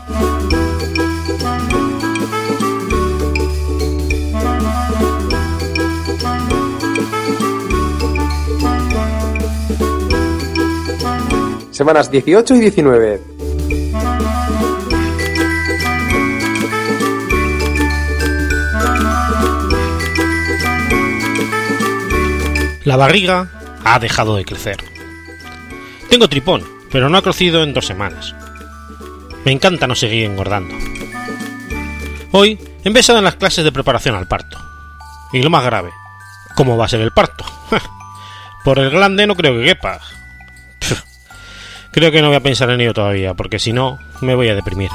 Semanas 11.71 12.11
18 12.11 12.55
y 12.55 12.59
19. 12.59 13.40
La 22.83 22.97
barriga 22.97 23.47
ha 23.85 23.99
dejado 23.99 24.35
de 24.35 24.43
crecer. 24.43 24.77
Tengo 26.09 26.27
tripón, 26.27 26.63
pero 26.91 27.09
no 27.09 27.17
ha 27.19 27.21
crecido 27.21 27.61
en 27.61 27.75
dos 27.75 27.85
semanas. 27.85 28.33
Me 29.45 29.51
encanta 29.51 29.85
no 29.85 29.93
seguir 29.93 30.25
engordando. 30.25 30.75
Hoy 32.31 32.59
he 32.83 32.87
empezado 32.87 33.19
en 33.19 33.25
las 33.25 33.35
clases 33.35 33.63
de 33.63 33.71
preparación 33.71 34.15
al 34.15 34.27
parto. 34.27 34.57
Y 35.31 35.43
lo 35.43 35.51
más 35.51 35.63
grave, 35.63 35.91
¿cómo 36.55 36.75
va 36.75 36.85
a 36.85 36.89
ser 36.89 37.01
el 37.01 37.11
parto? 37.11 37.45
Por 38.63 38.79
el 38.79 38.89
glande 38.89 39.27
no 39.27 39.35
creo 39.35 39.59
que 39.59 39.65
quepa. 39.65 39.99
Creo 41.91 42.11
que 42.11 42.21
no 42.21 42.29
voy 42.29 42.37
a 42.37 42.43
pensar 42.43 42.69
en 42.71 42.81
ello 42.81 42.93
todavía, 42.93 43.33
porque 43.33 43.59
si 43.59 43.73
no, 43.73 43.99
me 44.21 44.33
voy 44.33 44.47
a 44.47 44.55
deprimir. 44.55 44.89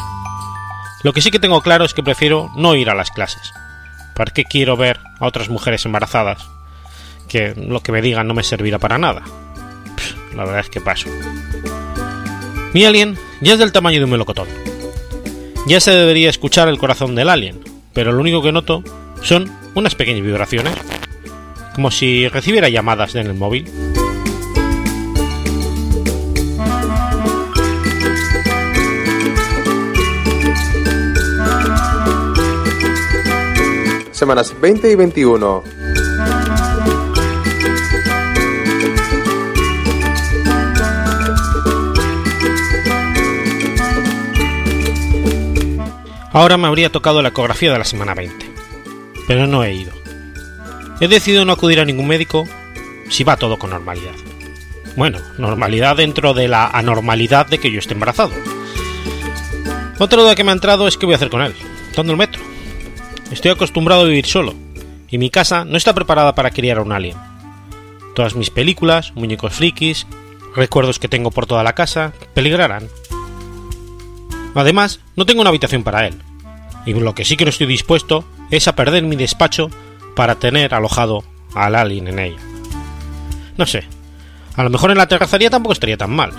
Lo 1.04 1.12
que 1.12 1.20
sí 1.20 1.30
que 1.30 1.38
tengo 1.38 1.60
claro 1.60 1.84
es 1.84 1.94
que 1.94 2.02
prefiero 2.02 2.50
no 2.56 2.74
ir 2.74 2.90
a 2.90 2.94
las 2.94 3.10
clases. 3.10 3.52
¿Para 4.14 4.32
qué 4.32 4.44
quiero 4.44 4.76
ver 4.76 4.98
a 5.20 5.26
otras 5.26 5.50
mujeres 5.50 5.84
embarazadas? 5.84 6.48
Lo 7.56 7.80
que 7.80 7.92
me 7.92 8.02
digan 8.02 8.26
no 8.26 8.34
me 8.34 8.42
servirá 8.42 8.78
para 8.78 8.98
nada. 8.98 9.22
La 10.34 10.44
verdad 10.44 10.60
es 10.60 10.70
que 10.70 10.80
paso. 10.80 11.08
Mi 12.72 12.84
alien 12.84 13.16
ya 13.40 13.54
es 13.54 13.58
del 13.58 13.72
tamaño 13.72 13.98
de 13.98 14.04
un 14.04 14.10
melocotón. 14.10 14.48
Ya 15.66 15.80
se 15.80 15.90
debería 15.90 16.30
escuchar 16.30 16.68
el 16.68 16.78
corazón 16.78 17.14
del 17.14 17.28
alien, 17.28 17.60
pero 17.92 18.12
lo 18.12 18.20
único 18.20 18.42
que 18.42 18.52
noto 18.52 18.82
son 19.22 19.50
unas 19.74 19.94
pequeñas 19.94 20.24
vibraciones, 20.24 20.74
como 21.74 21.90
si 21.90 22.28
recibiera 22.28 22.68
llamadas 22.68 23.14
en 23.14 23.26
el 23.26 23.34
móvil. 23.34 23.66
Semanas 34.12 34.54
20 34.60 34.90
y 34.90 34.94
21. 34.94 35.85
Ahora 46.36 46.58
me 46.58 46.66
habría 46.66 46.92
tocado 46.92 47.22
la 47.22 47.30
ecografía 47.30 47.72
de 47.72 47.78
la 47.78 47.86
semana 47.86 48.12
20, 48.12 48.44
pero 49.26 49.46
no 49.46 49.64
he 49.64 49.72
ido. 49.72 49.94
He 51.00 51.08
decidido 51.08 51.46
no 51.46 51.54
acudir 51.54 51.80
a 51.80 51.86
ningún 51.86 52.06
médico 52.06 52.46
si 53.08 53.24
va 53.24 53.38
todo 53.38 53.58
con 53.58 53.70
normalidad. 53.70 54.12
Bueno, 54.96 55.18
normalidad 55.38 55.96
dentro 55.96 56.34
de 56.34 56.46
la 56.46 56.66
anormalidad 56.66 57.46
de 57.46 57.56
que 57.56 57.70
yo 57.70 57.78
esté 57.78 57.94
embarazado. 57.94 58.32
Otra 59.98 60.20
duda 60.20 60.34
que 60.34 60.44
me 60.44 60.50
ha 60.50 60.52
entrado 60.52 60.86
es 60.86 60.98
qué 60.98 61.06
voy 61.06 61.14
a 61.14 61.16
hacer 61.16 61.30
con 61.30 61.40
él. 61.40 61.54
¿Dónde 61.94 62.12
lo 62.12 62.18
meto? 62.18 62.38
Estoy 63.30 63.52
acostumbrado 63.52 64.02
a 64.02 64.04
vivir 64.06 64.26
solo, 64.26 64.52
y 65.08 65.16
mi 65.16 65.30
casa 65.30 65.64
no 65.64 65.78
está 65.78 65.94
preparada 65.94 66.34
para 66.34 66.50
criar 66.50 66.76
a 66.76 66.82
un 66.82 66.92
alien. 66.92 67.16
Todas 68.14 68.34
mis 68.34 68.50
películas, 68.50 69.12
muñecos 69.14 69.54
frikis, 69.54 70.06
recuerdos 70.54 70.98
que 70.98 71.08
tengo 71.08 71.30
por 71.30 71.46
toda 71.46 71.64
la 71.64 71.74
casa, 71.74 72.12
peligrarán. 72.34 72.90
Además, 74.56 75.00
no 75.14 75.26
tengo 75.26 75.42
una 75.42 75.50
habitación 75.50 75.84
para 75.84 76.06
él, 76.06 76.14
y 76.84 76.94
lo 76.94 77.14
que 77.14 77.24
sí 77.24 77.36
que 77.36 77.44
no 77.44 77.50
estoy 77.50 77.66
dispuesto 77.66 78.24
es 78.50 78.66
a 78.66 78.74
perder 78.74 79.04
mi 79.04 79.14
despacho 79.14 79.70
para 80.16 80.36
tener 80.36 80.74
alojado 80.74 81.22
al 81.54 81.74
alien 81.74 82.08
en 82.08 82.18
ella. 82.18 82.40
No 83.56 83.66
sé, 83.66 83.84
a 84.56 84.64
lo 84.64 84.70
mejor 84.70 84.90
en 84.90 84.98
la 84.98 85.06
terracería 85.06 85.50
tampoco 85.50 85.74
estaría 85.74 85.96
tan 85.96 86.10
mal. 86.10 86.32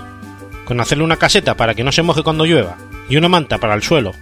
Con 0.66 0.80
hacerle 0.80 1.04
una 1.04 1.16
caseta 1.16 1.56
para 1.56 1.74
que 1.74 1.84
no 1.84 1.92
se 1.92 2.02
moje 2.02 2.22
cuando 2.22 2.44
llueva 2.44 2.76
y 3.08 3.16
una 3.16 3.28
manta 3.28 3.56
para 3.56 3.74
el 3.74 3.82
suelo 3.82 4.12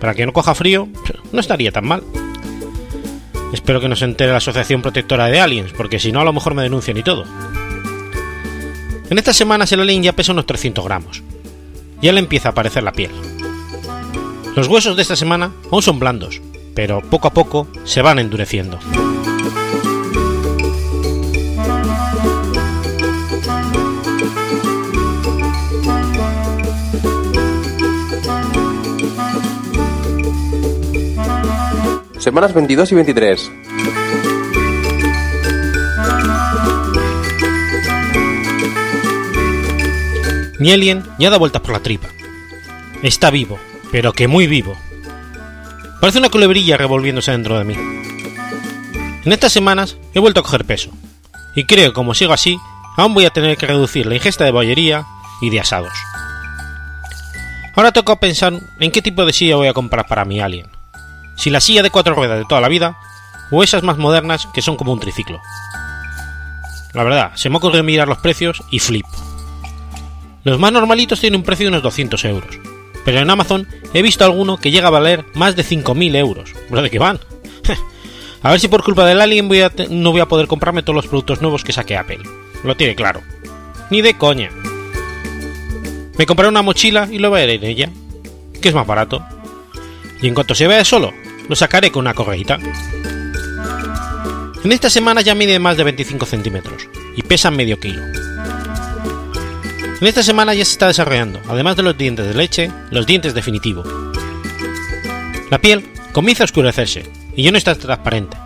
para 0.00 0.14
que 0.14 0.26
no 0.26 0.32
coja 0.32 0.54
frío, 0.54 0.88
no 1.30 1.40
estaría 1.40 1.70
tan 1.70 1.86
mal. 1.86 2.02
Espero 3.52 3.80
que 3.80 3.88
no 3.88 3.96
se 3.96 4.06
entere 4.06 4.30
la 4.30 4.38
Asociación 4.38 4.80
Protectora 4.80 5.26
de 5.26 5.40
Aliens, 5.40 5.72
porque 5.76 5.98
si 5.98 6.10
no 6.10 6.20
a 6.20 6.24
lo 6.24 6.32
mejor 6.32 6.54
me 6.54 6.62
denuncian 6.62 6.96
y 6.96 7.02
todo. 7.02 7.24
En 9.10 9.18
estas 9.18 9.36
semanas 9.36 9.70
el 9.72 9.80
alien 9.80 10.02
ya 10.02 10.14
pesa 10.14 10.32
unos 10.32 10.46
300 10.46 10.84
gramos. 10.84 11.22
Ya 12.02 12.12
le 12.12 12.20
empieza 12.20 12.48
a 12.48 12.52
aparecer 12.52 12.82
la 12.82 12.92
piel. 12.92 13.10
Los 14.56 14.68
huesos 14.68 14.96
de 14.96 15.02
esta 15.02 15.16
semana 15.16 15.52
aún 15.70 15.82
son 15.82 15.98
blandos, 15.98 16.40
pero 16.74 17.00
poco 17.02 17.28
a 17.28 17.32
poco 17.32 17.68
se 17.84 18.02
van 18.02 18.18
endureciendo. 18.18 18.78
Semanas 32.18 32.52
22 32.52 32.92
y 32.92 32.94
23. 32.94 33.52
Mi 40.60 40.70
alien 40.72 41.02
ya 41.18 41.30
da 41.30 41.38
vueltas 41.38 41.62
por 41.62 41.72
la 41.72 41.80
tripa. 41.80 42.06
Está 43.02 43.30
vivo, 43.30 43.58
pero 43.90 44.12
que 44.12 44.28
muy 44.28 44.46
vivo. 44.46 44.76
Parece 46.02 46.18
una 46.18 46.28
culebrilla 46.28 46.76
revolviéndose 46.76 47.32
dentro 47.32 47.58
de 47.58 47.64
mí. 47.64 47.74
En 49.24 49.32
estas 49.32 49.54
semanas 49.54 49.96
he 50.12 50.20
vuelto 50.20 50.40
a 50.40 50.42
coger 50.42 50.66
peso, 50.66 50.90
y 51.56 51.64
creo 51.64 51.90
que 51.90 51.94
como 51.94 52.12
sigo 52.12 52.34
así, 52.34 52.58
aún 52.98 53.14
voy 53.14 53.24
a 53.24 53.30
tener 53.30 53.56
que 53.56 53.66
reducir 53.66 54.04
la 54.04 54.16
ingesta 54.16 54.44
de 54.44 54.50
bollería 54.50 55.06
y 55.40 55.48
de 55.48 55.60
asados. 55.60 55.94
Ahora 57.74 57.92
toca 57.92 58.20
pensar 58.20 58.52
en 58.80 58.90
qué 58.90 59.00
tipo 59.00 59.24
de 59.24 59.32
silla 59.32 59.56
voy 59.56 59.68
a 59.68 59.72
comprar 59.72 60.06
para 60.06 60.26
mi 60.26 60.40
alien. 60.40 60.68
Si 61.36 61.48
la 61.48 61.62
silla 61.62 61.82
de 61.82 61.90
cuatro 61.90 62.14
ruedas 62.14 62.38
de 62.38 62.44
toda 62.44 62.60
la 62.60 62.68
vida, 62.68 62.98
o 63.50 63.62
esas 63.62 63.82
más 63.82 63.96
modernas 63.96 64.46
que 64.52 64.60
son 64.60 64.76
como 64.76 64.92
un 64.92 65.00
triciclo. 65.00 65.40
La 66.92 67.02
verdad, 67.02 67.32
se 67.34 67.48
me 67.48 67.56
ocurre 67.56 67.82
mirar 67.82 68.08
los 68.08 68.18
precios 68.18 68.62
y 68.70 68.78
flipo. 68.78 69.29
Los 70.42 70.58
más 70.58 70.72
normalitos 70.72 71.20
tienen 71.20 71.40
un 71.40 71.44
precio 71.44 71.64
de 71.64 71.68
unos 71.68 71.82
200 71.82 72.24
euros, 72.24 72.58
pero 73.04 73.18
en 73.18 73.28
Amazon 73.28 73.66
he 73.92 74.00
visto 74.00 74.24
alguno 74.24 74.56
que 74.56 74.70
llega 74.70 74.88
a 74.88 74.90
valer 74.90 75.26
más 75.34 75.54
de 75.54 75.64
5.000 75.64 76.16
euros. 76.16 76.52
¿Pero 76.68 76.82
de 76.82 76.90
qué 76.90 76.98
van? 76.98 77.20
a 78.42 78.50
ver 78.50 78.60
si 78.60 78.68
por 78.68 78.82
culpa 78.82 79.04
del 79.04 79.20
alien 79.20 79.48
voy 79.48 79.60
a 79.60 79.72
no 79.90 80.12
voy 80.12 80.20
a 80.20 80.28
poder 80.28 80.46
comprarme 80.46 80.82
todos 80.82 80.96
los 80.96 81.06
productos 81.06 81.42
nuevos 81.42 81.62
que 81.62 81.72
saque 81.72 81.96
Apple. 81.96 82.20
Lo 82.64 82.76
tiene 82.76 82.94
claro. 82.94 83.20
Ni 83.90 84.00
de 84.00 84.16
coña. 84.16 84.50
Me 86.16 86.26
compraré 86.26 86.48
una 86.48 86.62
mochila 86.62 87.08
y 87.10 87.18
lo 87.18 87.30
veré 87.30 87.54
en 87.54 87.64
ella, 87.64 87.90
que 88.60 88.68
es 88.68 88.74
más 88.74 88.86
barato. 88.86 89.24
Y 90.22 90.28
en 90.28 90.34
cuanto 90.34 90.54
se 90.54 90.66
vea 90.66 90.84
solo, 90.84 91.12
lo 91.48 91.56
sacaré 91.56 91.90
con 91.90 92.00
una 92.00 92.14
correita. 92.14 92.58
En 94.62 94.72
esta 94.72 94.90
semana 94.90 95.22
ya 95.22 95.34
mide 95.34 95.58
más 95.58 95.76
de 95.76 95.84
25 95.84 96.26
centímetros 96.26 96.88
y 97.16 97.22
pesa 97.22 97.50
medio 97.50 97.80
kilo. 97.80 98.02
En 100.00 100.06
esta 100.06 100.22
semana 100.22 100.54
ya 100.54 100.64
se 100.64 100.72
está 100.72 100.86
desarrollando, 100.86 101.42
además 101.46 101.76
de 101.76 101.82
los 101.82 101.96
dientes 101.96 102.26
de 102.26 102.32
leche, 102.32 102.72
los 102.90 103.06
dientes 103.06 103.34
definitivos. 103.34 103.86
La 105.50 105.58
piel 105.58 105.84
comienza 106.12 106.42
a 106.42 106.46
oscurecerse 106.46 107.04
y 107.36 107.42
ya 107.42 107.52
no 107.52 107.58
está 107.58 107.74
transparente. 107.74 108.36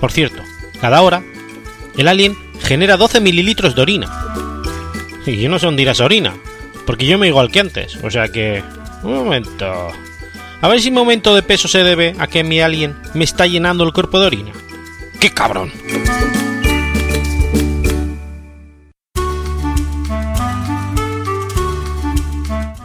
Por 0.00 0.10
cierto, 0.10 0.42
cada 0.80 1.02
hora, 1.02 1.22
el 1.96 2.08
alien 2.08 2.36
genera 2.60 2.96
12 2.96 3.20
mililitros 3.20 3.76
de 3.76 3.82
orina. 3.82 4.32
Y 5.26 5.36
yo 5.36 5.48
no 5.48 5.60
sé 5.60 5.66
dónde 5.66 5.82
irá 5.82 5.92
orina, 6.02 6.34
porque 6.86 7.06
yo 7.06 7.18
me 7.18 7.28
igual 7.28 7.52
que 7.52 7.60
antes, 7.60 7.96
o 8.02 8.10
sea 8.10 8.28
que... 8.28 8.64
Un 9.04 9.14
momento... 9.14 9.88
A 10.60 10.68
ver 10.68 10.80
si 10.80 10.90
mi 10.90 10.98
aumento 10.98 11.36
de 11.36 11.42
peso 11.42 11.68
se 11.68 11.84
debe 11.84 12.16
a 12.18 12.26
que 12.26 12.42
mi 12.42 12.60
alien 12.60 12.96
me 13.14 13.24
está 13.24 13.46
llenando 13.46 13.84
el 13.84 13.92
cuerpo 13.92 14.18
de 14.18 14.26
orina. 14.26 14.52
¡Qué 15.20 15.30
cabrón! 15.30 15.70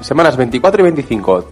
Semanas 0.06 0.38
24 0.38 0.82
y 0.82 0.84
25. 0.84 1.52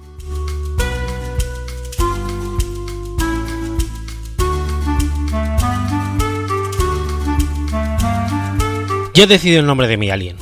Ya 9.15 9.23
he 9.23 9.25
decidido 9.25 9.59
el 9.61 9.65
nombre 9.65 9.87
de 9.87 9.97
mi 9.97 10.11
alien. 10.11 10.37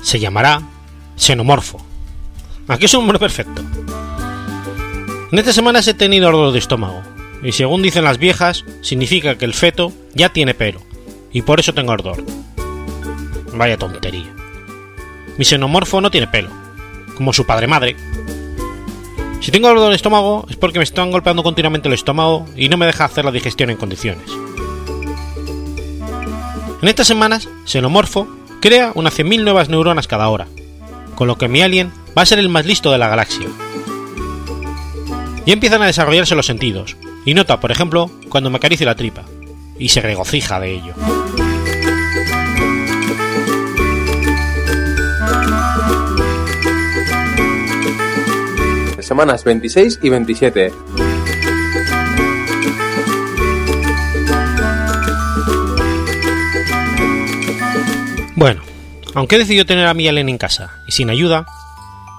Se 0.00 0.18
llamará 0.18 0.62
Xenomorfo. 1.18 1.84
Aquí 2.68 2.86
es 2.86 2.94
un 2.94 3.00
nombre 3.00 3.18
perfecto. 3.18 3.62
En 5.30 5.38
esta 5.38 5.52
semana 5.52 5.80
he 5.86 5.92
tenido 5.92 6.28
ardor 6.28 6.54
de 6.54 6.58
estómago, 6.58 7.02
y 7.42 7.52
según 7.52 7.82
dicen 7.82 8.04
las 8.04 8.16
viejas, 8.16 8.64
significa 8.80 9.36
que 9.36 9.44
el 9.44 9.52
feto 9.52 9.92
ya 10.14 10.30
tiene 10.30 10.54
pelo, 10.54 10.80
y 11.32 11.42
por 11.42 11.60
eso 11.60 11.74
tengo 11.74 11.92
ardor. 11.92 12.24
Vaya 13.52 13.76
tontería. 13.76 14.34
Mi 15.36 15.44
xenomorfo 15.44 16.00
no 16.00 16.10
tiene 16.10 16.28
pelo, 16.28 16.61
como 17.22 17.32
su 17.32 17.46
padre 17.46 17.68
madre. 17.68 17.94
Si 19.40 19.52
tengo 19.52 19.68
ardor 19.68 19.90
de 19.90 19.94
estómago 19.94 20.44
es 20.50 20.56
porque 20.56 20.80
me 20.80 20.82
están 20.82 21.12
golpeando 21.12 21.44
continuamente 21.44 21.86
el 21.86 21.94
estómago 21.94 22.46
y 22.56 22.68
no 22.68 22.76
me 22.76 22.86
deja 22.86 23.04
hacer 23.04 23.24
la 23.24 23.30
digestión 23.30 23.70
en 23.70 23.76
condiciones. 23.76 24.28
En 26.82 26.88
estas 26.88 27.06
semanas, 27.06 27.48
Xenomorfo 27.64 28.26
crea 28.60 28.90
unas 28.96 29.16
100.000 29.16 29.44
nuevas 29.44 29.68
neuronas 29.68 30.08
cada 30.08 30.28
hora, 30.28 30.48
con 31.14 31.28
lo 31.28 31.38
que 31.38 31.46
mi 31.46 31.62
alien 31.62 31.92
va 32.18 32.22
a 32.22 32.26
ser 32.26 32.40
el 32.40 32.48
más 32.48 32.66
listo 32.66 32.90
de 32.90 32.98
la 32.98 33.08
galaxia. 33.08 33.46
Ya 35.46 35.52
empiezan 35.52 35.82
a 35.82 35.86
desarrollarse 35.86 36.34
los 36.34 36.46
sentidos, 36.46 36.96
y 37.24 37.34
nota, 37.34 37.60
por 37.60 37.70
ejemplo, 37.70 38.10
cuando 38.30 38.50
me 38.50 38.56
acaricia 38.56 38.86
la 38.86 38.96
tripa, 38.96 39.22
y 39.78 39.90
se 39.90 40.00
regocija 40.00 40.58
de 40.58 40.74
ello. 40.74 41.21
Semanas 49.12 49.44
26 49.44 49.98
y 50.00 50.08
27. 50.08 50.72
Bueno, 58.36 58.62
aunque 59.14 59.36
he 59.36 59.38
decidido 59.38 59.66
tener 59.66 59.86
a 59.86 59.92
mi 59.92 60.08
alien 60.08 60.30
en 60.30 60.38
casa 60.38 60.70
y 60.86 60.92
sin 60.92 61.10
ayuda, 61.10 61.44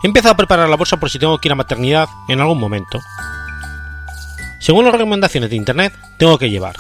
he 0.04 0.08
empezado 0.08 0.34
a 0.34 0.38
preparar 0.38 0.70
la 0.70 0.76
bolsa 0.76 0.98
por 0.98 1.10
si 1.10 1.18
tengo 1.18 1.40
que 1.40 1.48
ir 1.48 1.54
a 1.54 1.56
maternidad 1.56 2.08
en 2.28 2.42
algún 2.42 2.60
momento. 2.60 3.00
Según 4.60 4.86
las 4.86 4.94
recomendaciones 4.94 5.50
de 5.50 5.56
internet, 5.56 5.98
tengo 6.20 6.38
que 6.38 6.52
llevar 6.52 6.76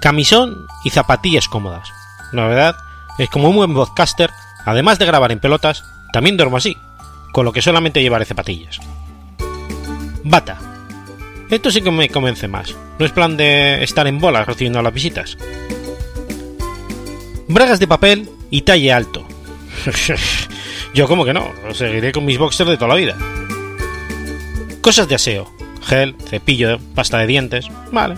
camisón 0.00 0.66
y 0.82 0.90
zapatillas 0.90 1.46
cómodas. 1.46 1.88
La 2.32 2.48
verdad 2.48 2.76
es 3.18 3.30
como 3.30 3.50
un 3.50 3.54
buen 3.54 3.72
podcaster, 3.72 4.32
además 4.64 4.98
de 4.98 5.06
grabar 5.06 5.30
en 5.30 5.38
pelotas, 5.38 5.84
también 6.12 6.36
duermo 6.36 6.56
así, 6.56 6.76
con 7.34 7.44
lo 7.44 7.52
que 7.52 7.62
solamente 7.62 8.00
llevaré 8.00 8.24
zapatillas. 8.24 8.78
Bata. 10.22 10.56
Esto 11.50 11.72
sí 11.72 11.82
que 11.82 11.90
me 11.90 12.08
convence 12.08 12.46
más. 12.46 12.76
No 12.96 13.04
es 13.04 13.10
plan 13.10 13.36
de 13.36 13.82
estar 13.82 14.06
en 14.06 14.20
bolas 14.20 14.46
recibiendo 14.46 14.80
las 14.80 14.94
visitas. 14.94 15.36
Bragas 17.48 17.80
de 17.80 17.88
papel 17.88 18.30
y 18.50 18.62
talle 18.62 18.92
alto. 18.92 19.26
Yo 20.94 21.08
como 21.08 21.24
que 21.24 21.34
no, 21.34 21.50
seguiré 21.72 22.12
con 22.12 22.24
mis 22.24 22.38
boxers 22.38 22.70
de 22.70 22.76
toda 22.76 22.90
la 22.90 22.94
vida. 22.94 23.16
Cosas 24.80 25.08
de 25.08 25.16
aseo. 25.16 25.52
Gel, 25.82 26.14
cepillo, 26.28 26.78
pasta 26.94 27.18
de 27.18 27.26
dientes. 27.26 27.66
Vale. 27.90 28.14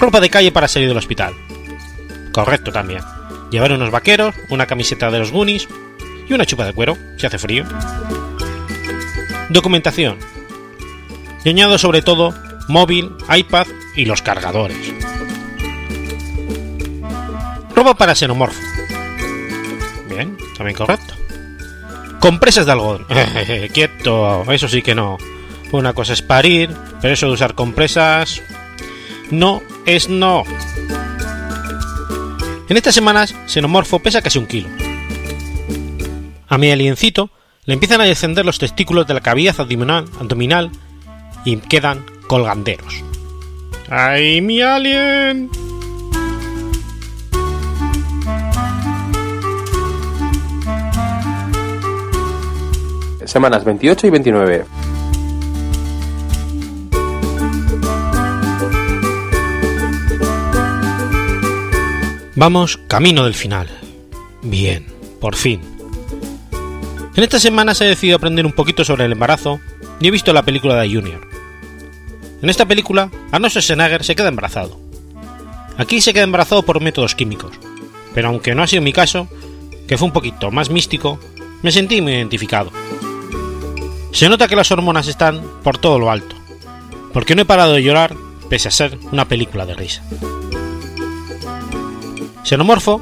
Ropa 0.00 0.20
de 0.20 0.28
calle 0.28 0.50
para 0.50 0.66
salir 0.66 0.88
del 0.88 0.98
hospital. 0.98 1.34
Correcto 2.32 2.72
también. 2.72 3.02
Llevar 3.52 3.70
unos 3.70 3.92
vaqueros, 3.92 4.34
una 4.50 4.66
camiseta 4.66 5.12
de 5.12 5.20
los 5.20 5.30
Goonies 5.30 5.68
y 6.28 6.32
una 6.32 6.46
chupa 6.46 6.64
de 6.64 6.72
cuero, 6.72 6.96
si 7.16 7.26
hace 7.26 7.38
frío. 7.38 7.64
Documentación. 9.50 10.18
Y 11.44 11.50
añado 11.50 11.78
sobre 11.78 12.02
todo 12.02 12.34
móvil, 12.68 13.12
iPad 13.34 13.66
y 13.94 14.04
los 14.04 14.22
cargadores. 14.22 14.76
Ropa 17.74 17.94
para 17.94 18.14
xenomorfo. 18.14 18.60
Bien, 20.08 20.36
también 20.56 20.76
correcto. 20.76 21.14
Compresas 22.20 22.66
de 22.66 22.72
algodón. 22.72 23.06
Quieto, 23.72 24.50
eso 24.50 24.68
sí 24.68 24.80
que 24.80 24.94
no. 24.94 25.18
Una 25.72 25.92
cosa 25.92 26.12
es 26.12 26.22
parir, 26.22 26.70
pero 27.00 27.14
eso 27.14 27.26
de 27.26 27.32
usar 27.32 27.54
compresas... 27.54 28.40
No 29.30 29.62
es 29.86 30.08
no. 30.08 30.44
En 32.68 32.76
estas 32.76 32.94
semanas, 32.94 33.34
Xenomorfo 33.46 33.98
pesa 33.98 34.22
casi 34.22 34.38
un 34.38 34.46
kilo. 34.46 34.68
A 36.48 36.58
mi 36.58 36.70
aliencito 36.70 37.30
le 37.64 37.74
empiezan 37.74 38.00
a 38.00 38.04
descender 38.04 38.44
los 38.44 38.58
testículos 38.58 39.06
de 39.06 39.14
la 39.14 39.20
cavidad 39.20 39.58
abdominal, 39.58 40.04
abdominal 40.20 40.70
y 41.44 41.56
quedan 41.56 42.04
colganderos. 42.26 43.02
¡Ay, 43.88 44.40
mi 44.40 44.60
alien! 44.60 45.50
Semanas 53.24 53.64
28 53.64 54.06
y 54.06 54.10
29. 54.10 54.64
Vamos 62.36 62.76
camino 62.88 63.24
del 63.24 63.34
final. 63.34 63.68
Bien, 64.42 64.86
por 65.20 65.36
fin. 65.36 65.73
En 67.16 67.22
estas 67.22 67.42
semanas 67.42 67.80
he 67.80 67.84
decidido 67.84 68.16
aprender 68.16 68.44
un 68.44 68.52
poquito 68.52 68.84
sobre 68.84 69.04
el 69.04 69.12
embarazo 69.12 69.60
y 70.00 70.08
he 70.08 70.10
visto 70.10 70.32
la 70.32 70.42
película 70.42 70.74
de 70.74 70.92
Junior. 70.92 71.28
En 72.42 72.50
esta 72.50 72.66
película, 72.66 73.08
Arnold 73.30 73.52
Schwarzenegger 73.52 74.02
se 74.02 74.16
queda 74.16 74.28
embarazado. 74.28 74.80
Aquí 75.78 76.00
se 76.00 76.12
queda 76.12 76.24
embarazado 76.24 76.64
por 76.64 76.80
métodos 76.80 77.14
químicos, 77.14 77.52
pero 78.14 78.28
aunque 78.28 78.54
no 78.56 78.64
ha 78.64 78.66
sido 78.66 78.82
mi 78.82 78.92
caso, 78.92 79.28
que 79.86 79.96
fue 79.96 80.06
un 80.06 80.12
poquito 80.12 80.50
más 80.50 80.70
místico, 80.70 81.20
me 81.62 81.70
sentí 81.70 82.00
muy 82.00 82.12
identificado. 82.14 82.72
Se 84.10 84.28
nota 84.28 84.48
que 84.48 84.56
las 84.56 84.72
hormonas 84.72 85.06
están 85.06 85.40
por 85.62 85.78
todo 85.78 86.00
lo 86.00 86.10
alto, 86.10 86.34
porque 87.12 87.36
no 87.36 87.42
he 87.42 87.46
parado 87.46 87.74
de 87.74 87.82
llorar 87.82 88.16
pese 88.48 88.68
a 88.68 88.72
ser 88.72 88.98
una 89.12 89.26
película 89.26 89.66
de 89.66 89.74
risa. 89.74 90.02
Xenomorfo 92.42 93.00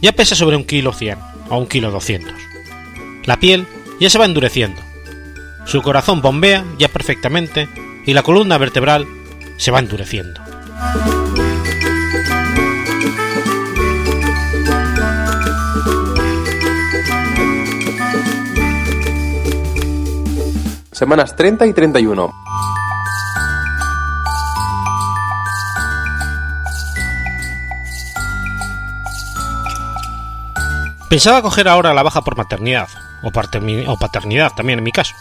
ya 0.00 0.12
pesa 0.12 0.36
sobre 0.36 0.56
un 0.56 0.64
kilo 0.64 0.92
100 0.92 1.18
o 1.50 1.58
un 1.58 1.66
kilo 1.66 1.90
200. 1.90 2.47
La 3.28 3.38
piel 3.38 3.66
ya 4.00 4.08
se 4.08 4.16
va 4.16 4.24
endureciendo. 4.24 4.80
Su 5.66 5.82
corazón 5.82 6.22
bombea 6.22 6.64
ya 6.78 6.88
perfectamente 6.88 7.68
y 8.06 8.14
la 8.14 8.22
columna 8.22 8.56
vertebral 8.56 9.06
se 9.58 9.70
va 9.70 9.80
endureciendo. 9.80 10.40
Semanas 20.92 21.36
30 21.36 21.66
y 21.66 21.74
31. 21.74 22.32
Pensaba 31.10 31.42
coger 31.42 31.68
ahora 31.68 31.92
la 31.92 32.02
baja 32.02 32.22
por 32.22 32.38
maternidad, 32.38 32.88
o, 33.22 33.30
paterni- 33.30 33.84
o 33.88 33.96
paternidad 33.98 34.52
también 34.54 34.78
en 34.78 34.84
mi 34.84 34.92
caso, 34.92 35.14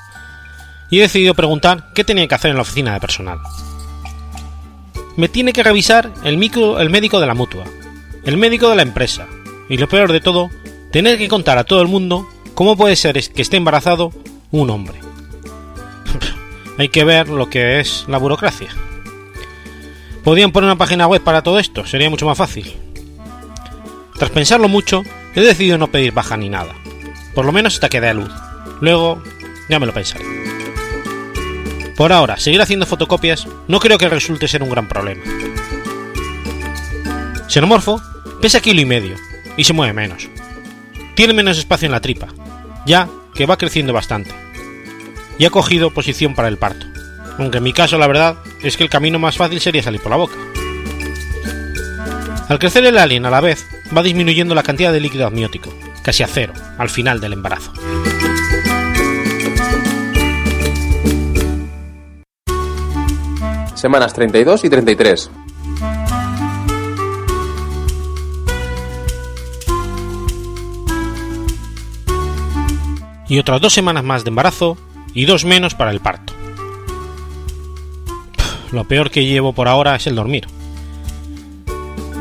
y 0.89 0.99
he 0.99 1.01
decidido 1.01 1.33
preguntar 1.33 1.89
qué 1.93 2.03
tenía 2.03 2.27
que 2.27 2.35
hacer 2.35 2.51
en 2.51 2.57
la 2.57 2.61
oficina 2.63 2.93
de 2.93 2.99
personal. 2.99 3.39
Me 5.15 5.27
tiene 5.29 5.51
que 5.53 5.63
revisar 5.63 6.11
el, 6.23 6.37
micro- 6.37 6.79
el 6.79 6.89
médico 6.89 7.19
de 7.19 7.27
la 7.27 7.33
mutua, 7.33 7.63
el 8.23 8.37
médico 8.37 8.69
de 8.69 8.75
la 8.75 8.83
empresa, 8.83 9.27
y 9.69 9.77
lo 9.77 9.89
peor 9.89 10.11
de 10.11 10.21
todo, 10.21 10.49
tener 10.91 11.17
que 11.17 11.27
contar 11.27 11.57
a 11.57 11.63
todo 11.63 11.81
el 11.81 11.87
mundo 11.87 12.27
cómo 12.53 12.77
puede 12.77 12.95
ser 12.95 13.21
que 13.31 13.41
esté 13.41 13.57
embarazado 13.57 14.11
un 14.51 14.69
hombre. 14.69 14.99
Hay 16.77 16.89
que 16.89 17.03
ver 17.03 17.29
lo 17.29 17.49
que 17.49 17.79
es 17.79 18.05
la 18.07 18.17
burocracia. 18.17 18.69
Podrían 20.23 20.51
poner 20.51 20.67
una 20.69 20.77
página 20.77 21.07
web 21.07 21.21
para 21.23 21.41
todo 21.41 21.57
esto, 21.59 21.85
sería 21.85 22.09
mucho 22.09 22.25
más 22.25 22.37
fácil. 22.37 22.75
Tras 24.17 24.29
pensarlo 24.31 24.67
mucho, 24.67 25.03
he 25.35 25.41
decidido 25.41 25.77
no 25.77 25.87
pedir 25.87 26.11
baja 26.11 26.37
ni 26.37 26.49
nada, 26.49 26.73
por 27.37 27.45
lo 27.45 27.51
menos 27.51 27.75
hasta 27.75 27.87
que 27.87 28.01
dé 28.01 28.09
a 28.09 28.15
luz. 28.15 28.31
Luego, 28.81 29.21
ya 29.69 29.77
me 29.77 29.85
lo 29.85 29.93
pensaré. 29.93 30.25
Por 31.95 32.11
ahora, 32.11 32.37
seguir 32.37 32.59
haciendo 32.63 32.87
fotocopias 32.87 33.47
no 33.67 33.79
creo 33.79 33.99
que 33.99 34.09
resulte 34.09 34.47
ser 34.47 34.63
un 34.63 34.71
gran 34.71 34.87
problema. 34.87 35.21
Xenomorfo 37.47 38.01
pesa 38.41 38.59
kilo 38.59 38.81
y 38.81 38.85
medio 38.85 39.17
y 39.55 39.65
se 39.65 39.73
mueve 39.73 39.93
menos. 39.93 40.27
Tiene 41.13 41.33
menos 41.33 41.59
espacio 41.59 41.85
en 41.85 41.91
la 41.91 42.01
tripa, 42.01 42.29
ya 42.87 43.07
que 43.35 43.45
va 43.45 43.59
creciendo 43.59 43.93
bastante. 43.93 44.33
Y 45.37 45.45
ha 45.45 45.51
cogido 45.51 45.93
posición 45.93 46.33
para 46.33 46.47
el 46.47 46.57
parto, 46.57 46.87
aunque 47.37 47.59
en 47.59 47.63
mi 47.65 47.71
caso 47.71 47.99
la 47.99 48.07
verdad 48.07 48.37
es 48.63 48.77
que 48.77 48.83
el 48.83 48.89
camino 48.89 49.19
más 49.19 49.37
fácil 49.37 49.61
sería 49.61 49.83
salir 49.83 50.01
por 50.01 50.09
la 50.09 50.17
boca. 50.17 50.37
Al 52.49 52.57
crecer 52.57 52.83
el 52.83 52.97
alien 52.97 53.27
a 53.27 53.29
la 53.29 53.41
vez, 53.41 53.63
va 53.95 54.01
disminuyendo 54.01 54.55
la 54.55 54.63
cantidad 54.63 54.91
de 54.91 55.01
líquido 55.01 55.27
amniótico, 55.27 55.71
casi 56.07 56.23
a 56.23 56.27
cero, 56.27 56.53
al 56.77 56.89
final 56.89 57.19
del 57.19 57.33
embarazo. 57.33 57.73
Semanas 63.75 64.13
32 64.13 64.63
y 64.63 64.69
33. 64.69 65.31
Y 73.27 73.39
otras 73.39 73.59
dos 73.59 73.73
semanas 73.73 74.05
más 74.05 74.23
de 74.23 74.29
embarazo 74.29 74.77
y 75.13 75.25
dos 75.25 75.43
menos 75.43 75.75
para 75.75 75.91
el 75.91 75.99
parto. 75.99 76.31
Lo 78.71 78.85
peor 78.85 79.11
que 79.11 79.25
llevo 79.25 79.51
por 79.51 79.67
ahora 79.67 79.97
es 79.97 80.07
el 80.07 80.15
dormir. 80.15 80.47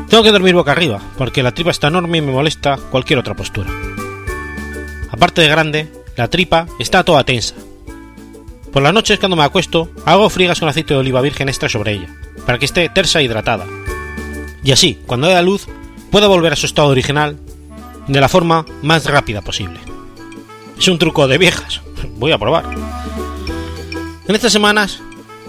Tengo 0.09 0.23
que 0.23 0.31
dormir 0.31 0.55
boca 0.55 0.71
arriba, 0.71 1.01
porque 1.17 1.43
la 1.43 1.53
tripa 1.53 1.71
está 1.71 1.87
enorme 1.87 2.19
y 2.19 2.21
me 2.21 2.31
molesta 2.31 2.77
cualquier 2.91 3.19
otra 3.19 3.35
postura. 3.35 3.69
Aparte 5.11 5.41
de 5.41 5.49
grande, 5.49 5.91
la 6.15 6.29
tripa 6.29 6.67
está 6.79 7.03
toda 7.03 7.25
tensa. 7.25 7.55
Por 8.71 8.83
las 8.83 8.93
noches 8.93 9.19
cuando 9.19 9.35
me 9.35 9.43
acuesto, 9.43 9.89
hago 10.05 10.29
frigas 10.29 10.59
con 10.59 10.69
aceite 10.69 10.93
de 10.93 10.99
oliva 10.99 11.21
virgen 11.21 11.49
extra 11.49 11.67
sobre 11.67 11.93
ella, 11.93 12.15
para 12.45 12.57
que 12.57 12.65
esté 12.65 12.87
tersa 12.89 13.19
e 13.19 13.23
hidratada. 13.23 13.65
Y 14.63 14.71
así, 14.71 14.99
cuando 15.05 15.27
dé 15.27 15.41
luz, 15.41 15.67
pueda 16.09 16.27
volver 16.27 16.53
a 16.53 16.57
su 16.57 16.65
estado 16.65 16.87
original 16.89 17.37
de 18.07 18.21
la 18.21 18.29
forma 18.29 18.65
más 18.81 19.05
rápida 19.05 19.41
posible. 19.41 19.79
Es 20.79 20.87
un 20.87 20.99
truco 20.99 21.27
de 21.27 21.37
viejas, 21.37 21.81
voy 22.17 22.31
a 22.31 22.37
probar. 22.37 22.65
En 24.27 24.35
estas 24.35 24.53
semanas, 24.53 25.01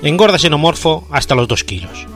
engorda 0.03 0.38
xenomorfo 0.38 1.07
hasta 1.11 1.35
los 1.35 1.47
2 1.47 1.64
kilos. 1.64 2.07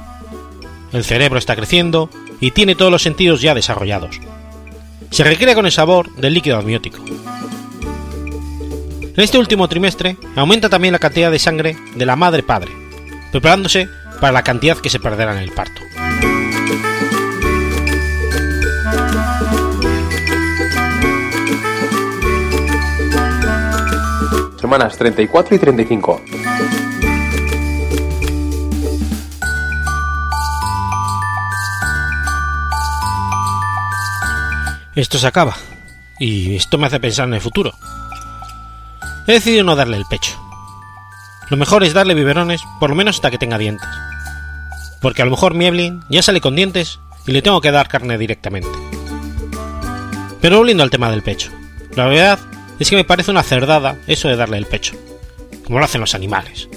El 0.92 1.04
cerebro 1.04 1.38
está 1.38 1.56
creciendo 1.56 2.10
y 2.42 2.50
tiene 2.50 2.74
todos 2.74 2.90
los 2.90 3.02
sentidos 3.02 3.40
ya 3.40 3.54
desarrollados. 3.54 4.20
Se 5.10 5.22
recrea 5.22 5.54
con 5.54 5.64
el 5.64 5.70
sabor 5.70 6.12
del 6.16 6.34
líquido 6.34 6.58
amniótico. 6.58 6.98
En 9.00 9.20
este 9.20 9.38
último 9.38 9.68
trimestre 9.68 10.16
aumenta 10.34 10.68
también 10.68 10.90
la 10.90 10.98
cantidad 10.98 11.30
de 11.30 11.38
sangre 11.38 11.76
de 11.94 12.04
la 12.04 12.16
madre-padre, 12.16 12.72
preparándose 13.30 13.88
para 14.20 14.32
la 14.32 14.42
cantidad 14.42 14.76
que 14.76 14.90
se 14.90 14.98
perderá 14.98 15.32
en 15.32 15.38
el 15.38 15.52
parto. 15.52 15.80
Semanas 24.60 24.98
34 24.98 25.54
y 25.54 25.58
35. 25.60 26.22
Esto 34.94 35.18
se 35.18 35.26
acaba, 35.26 35.56
y 36.18 36.54
esto 36.54 36.76
me 36.76 36.86
hace 36.86 37.00
pensar 37.00 37.26
en 37.26 37.32
el 37.32 37.40
futuro. 37.40 37.72
He 39.26 39.32
decidido 39.32 39.64
no 39.64 39.74
darle 39.74 39.96
el 39.96 40.04
pecho. 40.04 40.38
Lo 41.48 41.56
mejor 41.56 41.82
es 41.82 41.94
darle 41.94 42.12
biberones 42.14 42.60
por 42.78 42.90
lo 42.90 42.96
menos 42.96 43.16
hasta 43.16 43.30
que 43.30 43.38
tenga 43.38 43.56
dientes. 43.56 43.88
Porque 45.00 45.22
a 45.22 45.24
lo 45.24 45.30
mejor 45.30 45.54
Mieblin 45.54 46.02
ya 46.10 46.20
sale 46.20 46.42
con 46.42 46.56
dientes 46.56 47.00
y 47.26 47.32
le 47.32 47.40
tengo 47.40 47.62
que 47.62 47.70
dar 47.70 47.88
carne 47.88 48.18
directamente. 48.18 48.68
Pero 50.42 50.58
volviendo 50.58 50.82
al 50.82 50.90
tema 50.90 51.10
del 51.10 51.22
pecho. 51.22 51.50
La 51.96 52.06
verdad 52.06 52.38
es 52.78 52.90
que 52.90 52.96
me 52.96 53.04
parece 53.04 53.30
una 53.30 53.42
cerdada 53.42 53.96
eso 54.06 54.28
de 54.28 54.36
darle 54.36 54.58
el 54.58 54.66
pecho. 54.66 54.94
Como 55.64 55.78
lo 55.78 55.86
hacen 55.86 56.02
los 56.02 56.14
animales. 56.14 56.68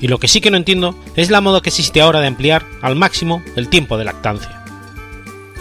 Y 0.00 0.08
lo 0.08 0.18
que 0.18 0.28
sí 0.28 0.40
que 0.40 0.50
no 0.50 0.56
entiendo 0.56 0.98
es 1.14 1.30
la 1.30 1.40
moda 1.40 1.60
que 1.60 1.68
existe 1.68 2.00
ahora 2.00 2.20
de 2.20 2.26
ampliar 2.26 2.64
al 2.82 2.96
máximo 2.96 3.40
el 3.54 3.68
tiempo 3.68 3.96
de 3.96 4.04
lactancia. 4.04 4.65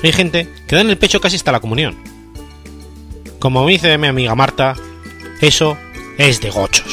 Hay 0.06 0.14
gente 0.14 0.48
que 0.68 0.76
da 0.76 0.82
en 0.82 0.92
el 0.92 1.00
pecho 1.00 1.20
casi 1.20 1.36
hasta 1.36 1.52
la 1.52 1.60
comunión. 1.60 1.96
Como 3.40 3.66
me 3.66 3.72
dice 3.72 3.98
mi 3.98 4.06
amiga 4.06 4.36
Marta, 4.36 4.76
eso 5.42 5.80
es 6.20 6.42
de 6.42 6.52
gochos. 6.52 6.86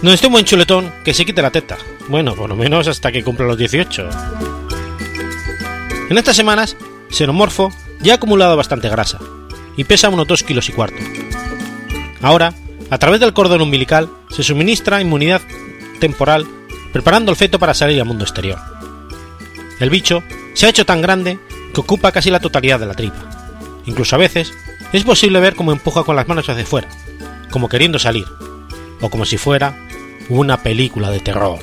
No 0.00 0.10
esté 0.10 0.28
un 0.28 0.32
buen 0.32 0.46
chuletón 0.46 0.90
que 1.04 1.12
se 1.12 1.26
quite 1.26 1.42
la 1.42 1.50
teta. 1.50 1.76
Bueno, 2.08 2.34
por 2.34 2.48
lo 2.48 2.56
menos 2.56 2.88
hasta 2.88 3.12
que 3.12 3.22
cumpla 3.22 3.44
los 3.44 3.58
18. 3.58 4.08
En 6.08 6.16
estas 6.16 6.36
semanas, 6.36 6.74
Xenomorfo 7.10 7.70
ya 8.00 8.14
ha 8.14 8.16
acumulado 8.16 8.56
bastante 8.56 8.88
grasa 8.88 9.18
y 9.76 9.84
pesa 9.84 10.08
unos 10.08 10.26
2 10.26 10.42
kilos 10.42 10.70
y 10.70 10.72
cuarto. 10.72 11.02
Ahora, 12.22 12.54
a 12.88 12.96
través 12.96 13.20
del 13.20 13.34
cordón 13.34 13.60
umbilical, 13.60 14.08
se 14.30 14.42
suministra 14.42 15.02
inmunidad 15.02 15.42
temporal 16.00 16.46
preparando 16.94 17.30
el 17.30 17.36
feto 17.36 17.58
para 17.58 17.74
salir 17.74 18.00
al 18.00 18.06
mundo 18.06 18.24
exterior. 18.24 18.79
El 19.80 19.88
bicho 19.88 20.22
se 20.52 20.66
ha 20.66 20.68
hecho 20.68 20.84
tan 20.84 21.00
grande 21.00 21.38
que 21.72 21.80
ocupa 21.80 22.12
casi 22.12 22.30
la 22.30 22.38
totalidad 22.38 22.78
de 22.78 22.86
la 22.86 22.94
tripa. 22.94 23.50
Incluso 23.86 24.14
a 24.14 24.18
veces 24.18 24.52
es 24.92 25.04
posible 25.04 25.40
ver 25.40 25.56
cómo 25.56 25.72
empuja 25.72 26.04
con 26.04 26.16
las 26.16 26.28
manos 26.28 26.48
hacia 26.50 26.62
afuera, 26.62 26.88
como 27.50 27.68
queriendo 27.70 27.98
salir, 27.98 28.26
o 29.00 29.08
como 29.08 29.24
si 29.24 29.38
fuera 29.38 29.74
una 30.28 30.62
película 30.62 31.10
de 31.10 31.20
terror. 31.20 31.58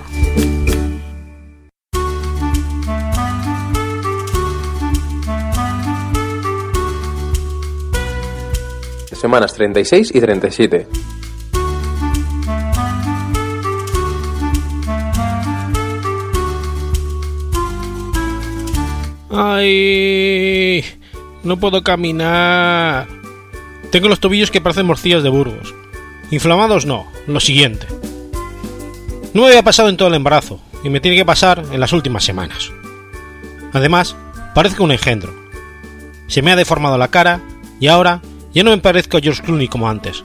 Semanas 9.14 9.54
36 9.54 10.12
y 10.14 10.22
37. 10.22 10.88
No 21.44 21.58
puedo 21.58 21.84
caminar. 21.84 23.08
Tengo 23.92 24.10
los 24.10 24.20
tobillos 24.20 24.52
que 24.52 24.62
parecen 24.62 24.86
morcillas 24.86 25.24
de 25.24 25.30
Burgos. 25.30 25.74
Inflamados 26.32 26.86
no, 26.86 27.08
lo 27.26 27.40
siguiente. 27.40 27.88
No 29.34 29.44
me 29.44 29.48
había 29.48 29.64
pasado 29.64 29.90
en 29.90 29.98
todo 29.98 30.10
el 30.10 30.16
embarazo, 30.16 30.60
y 30.84 30.90
me 30.90 31.00
tiene 31.00 31.16
que 31.16 31.26
pasar 31.26 31.64
en 31.72 31.80
las 31.80 31.94
últimas 31.94 32.24
semanas. 32.24 32.72
Además, 33.74 34.16
parezco 34.54 34.84
un 34.84 34.92
engendro. 34.92 35.34
Se 36.28 36.42
me 36.42 36.52
ha 36.52 36.56
deformado 36.56 36.98
la 36.98 37.08
cara, 37.08 37.42
y 37.80 37.88
ahora 37.88 38.22
ya 38.54 38.64
no 38.64 38.72
me 38.72 38.78
parezco 38.80 39.18
a 39.18 39.22
George 39.22 39.44
Clooney 39.44 39.68
como 39.68 39.90
antes. 39.90 40.24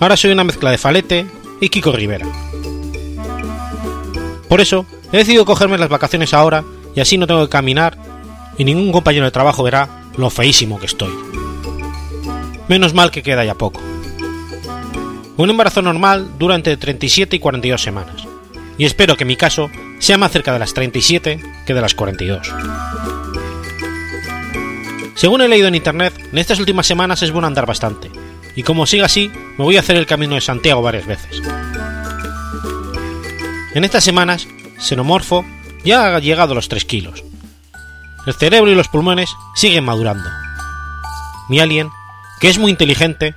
Ahora 0.00 0.16
soy 0.16 0.30
una 0.30 0.44
mezcla 0.44 0.70
de 0.70 0.78
Falete 0.78 1.26
y 1.60 1.68
Kiko 1.68 1.92
Rivera. 1.92 2.26
Por 4.48 4.60
eso, 4.60 4.86
he 5.12 5.18
decidido 5.18 5.44
cogerme 5.44 5.76
las 5.76 5.88
vacaciones 5.88 6.32
ahora, 6.32 6.64
y 6.94 7.00
así 7.00 7.18
no 7.18 7.26
tengo 7.26 7.44
que 7.44 7.50
caminar, 7.50 7.98
y 8.58 8.64
ningún 8.64 8.92
compañero 8.92 9.24
de 9.24 9.30
trabajo 9.30 9.62
verá 9.62 9.88
lo 10.16 10.28
feísimo 10.28 10.78
que 10.78 10.86
estoy. 10.86 11.12
Menos 12.68 12.92
mal 12.92 13.10
que 13.10 13.22
queda 13.22 13.44
ya 13.44 13.54
poco. 13.54 13.80
Un 15.36 15.50
embarazo 15.50 15.80
normal 15.80 16.36
dura 16.38 16.56
entre 16.56 16.76
37 16.76 17.36
y 17.36 17.38
42 17.38 17.80
semanas, 17.80 18.24
y 18.76 18.84
espero 18.84 19.16
que 19.16 19.24
mi 19.24 19.36
caso 19.36 19.70
sea 20.00 20.18
más 20.18 20.32
cerca 20.32 20.52
de 20.52 20.58
las 20.58 20.74
37 20.74 21.40
que 21.64 21.74
de 21.74 21.80
las 21.80 21.94
42. 21.94 22.52
Según 25.14 25.40
he 25.40 25.48
leído 25.48 25.68
en 25.68 25.76
internet, 25.76 26.12
en 26.32 26.38
estas 26.38 26.58
últimas 26.58 26.86
semanas 26.86 27.22
es 27.22 27.30
bueno 27.30 27.46
andar 27.46 27.66
bastante, 27.66 28.10
y 28.56 28.64
como 28.64 28.86
siga 28.86 29.06
así, 29.06 29.30
me 29.56 29.64
voy 29.64 29.76
a 29.76 29.80
hacer 29.80 29.96
el 29.96 30.06
camino 30.06 30.34
de 30.34 30.40
Santiago 30.40 30.82
varias 30.82 31.06
veces. 31.06 31.40
En 33.74 33.84
estas 33.84 34.02
semanas, 34.02 34.48
Xenomorfo 34.78 35.44
ya 35.84 36.16
ha 36.16 36.18
llegado 36.18 36.52
a 36.52 36.54
los 36.56 36.68
3 36.68 36.84
kilos. 36.84 37.27
El 38.28 38.34
cerebro 38.34 38.70
y 38.70 38.74
los 38.74 38.88
pulmones 38.88 39.34
siguen 39.54 39.86
madurando. 39.86 40.28
Mi 41.48 41.60
alien, 41.60 41.88
que 42.40 42.50
es 42.50 42.58
muy 42.58 42.70
inteligente, 42.70 43.34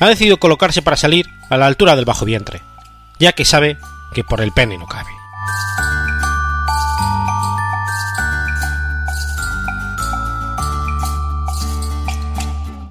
ha 0.00 0.08
decidido 0.08 0.38
colocarse 0.38 0.80
para 0.80 0.96
salir 0.96 1.28
a 1.50 1.58
la 1.58 1.66
altura 1.66 1.96
del 1.96 2.06
bajo 2.06 2.24
vientre, 2.24 2.62
ya 3.20 3.34
que 3.34 3.44
sabe 3.44 3.76
que 4.14 4.24
por 4.24 4.40
el 4.40 4.50
pene 4.50 4.78
no 4.78 4.86
cabe. 4.86 5.10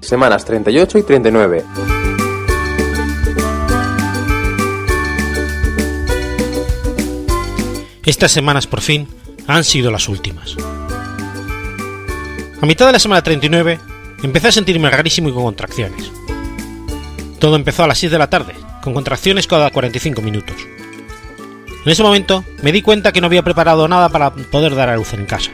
Semanas 0.00 0.44
38 0.44 0.98
y 0.98 1.02
39. 1.02 1.64
Estas 8.04 8.30
semanas 8.30 8.68
por 8.68 8.80
fin 8.80 9.08
han 9.48 9.64
sido 9.64 9.90
las 9.90 10.08
últimas. 10.08 10.56
A 12.62 12.66
mitad 12.66 12.86
de 12.86 12.92
la 12.92 13.00
semana 13.00 13.22
39 13.22 13.80
empecé 14.22 14.46
a 14.46 14.52
sentirme 14.52 14.88
rarísimo 14.88 15.28
y 15.28 15.32
con 15.32 15.42
contracciones. 15.42 16.12
Todo 17.40 17.56
empezó 17.56 17.82
a 17.82 17.88
las 17.88 17.98
6 17.98 18.12
de 18.12 18.18
la 18.18 18.30
tarde, 18.30 18.54
con 18.84 18.94
contracciones 18.94 19.48
cada 19.48 19.70
45 19.70 20.22
minutos. 20.22 20.54
En 21.84 21.90
ese 21.90 22.04
momento 22.04 22.44
me 22.62 22.70
di 22.70 22.80
cuenta 22.80 23.10
que 23.10 23.20
no 23.20 23.26
había 23.26 23.42
preparado 23.42 23.88
nada 23.88 24.10
para 24.10 24.32
poder 24.32 24.76
dar 24.76 24.90
a 24.90 24.96
luz 24.96 25.12
en 25.12 25.26
casa. 25.26 25.50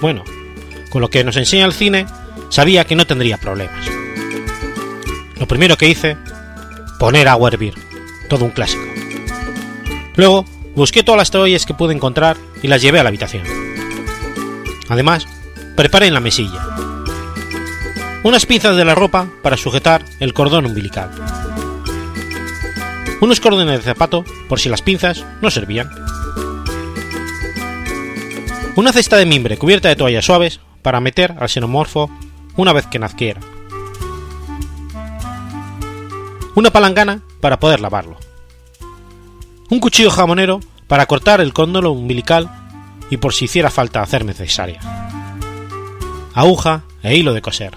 Bueno, 0.00 0.24
con 0.88 1.02
lo 1.02 1.10
que 1.10 1.24
nos 1.24 1.36
enseña 1.36 1.66
el 1.66 1.74
cine, 1.74 2.06
sabía 2.48 2.86
que 2.86 2.96
no 2.96 3.06
tendría 3.06 3.36
problemas. 3.36 3.86
Lo 5.38 5.46
primero 5.46 5.76
que 5.76 5.90
hice, 5.90 6.16
poner 6.98 7.28
agua 7.28 7.50
a 7.50 7.52
hervir, 7.52 7.74
todo 8.30 8.46
un 8.46 8.52
clásico. 8.52 8.82
Luego, 10.16 10.46
busqué 10.74 11.02
todas 11.02 11.18
las 11.18 11.30
toallas 11.30 11.66
que 11.66 11.74
pude 11.74 11.92
encontrar 11.92 12.38
y 12.62 12.68
las 12.68 12.80
llevé 12.80 12.98
a 12.98 13.02
la 13.02 13.10
habitación. 13.10 13.44
Además, 14.88 15.26
preparé 15.76 16.06
en 16.06 16.14
la 16.14 16.20
mesilla. 16.20 16.66
Unas 18.22 18.46
pinzas 18.46 18.76
de 18.76 18.84
la 18.84 18.94
ropa 18.94 19.28
para 19.42 19.56
sujetar 19.56 20.04
el 20.20 20.34
cordón 20.34 20.66
umbilical, 20.66 21.10
unos 23.20 23.40
cordones 23.40 23.78
de 23.78 23.84
zapato 23.84 24.24
por 24.48 24.60
si 24.60 24.68
las 24.68 24.82
pinzas 24.82 25.24
no 25.40 25.50
servían, 25.50 25.90
una 28.76 28.92
cesta 28.92 29.16
de 29.16 29.26
mimbre 29.26 29.58
cubierta 29.58 29.88
de 29.88 29.96
toallas 29.96 30.24
suaves 30.24 30.60
para 30.82 31.00
meter 31.00 31.34
al 31.38 31.48
xenomorfo 31.48 32.10
una 32.56 32.72
vez 32.72 32.86
que 32.86 32.98
naciera, 32.98 33.40
una 36.54 36.70
palangana 36.70 37.20
para 37.40 37.60
poder 37.60 37.80
lavarlo, 37.80 38.18
un 39.70 39.80
cuchillo 39.80 40.10
jamonero 40.10 40.60
para 40.86 41.06
cortar 41.06 41.40
el 41.40 41.52
cóndolo 41.52 41.92
umbilical 41.92 42.50
y 43.10 43.18
por 43.18 43.34
si 43.34 43.46
hiciera 43.46 43.70
falta 43.70 44.02
hacerme 44.02 44.32
cesárea, 44.32 44.80
aguja 46.34 46.84
e 47.02 47.16
hilo 47.16 47.34
de 47.34 47.42
coser, 47.42 47.72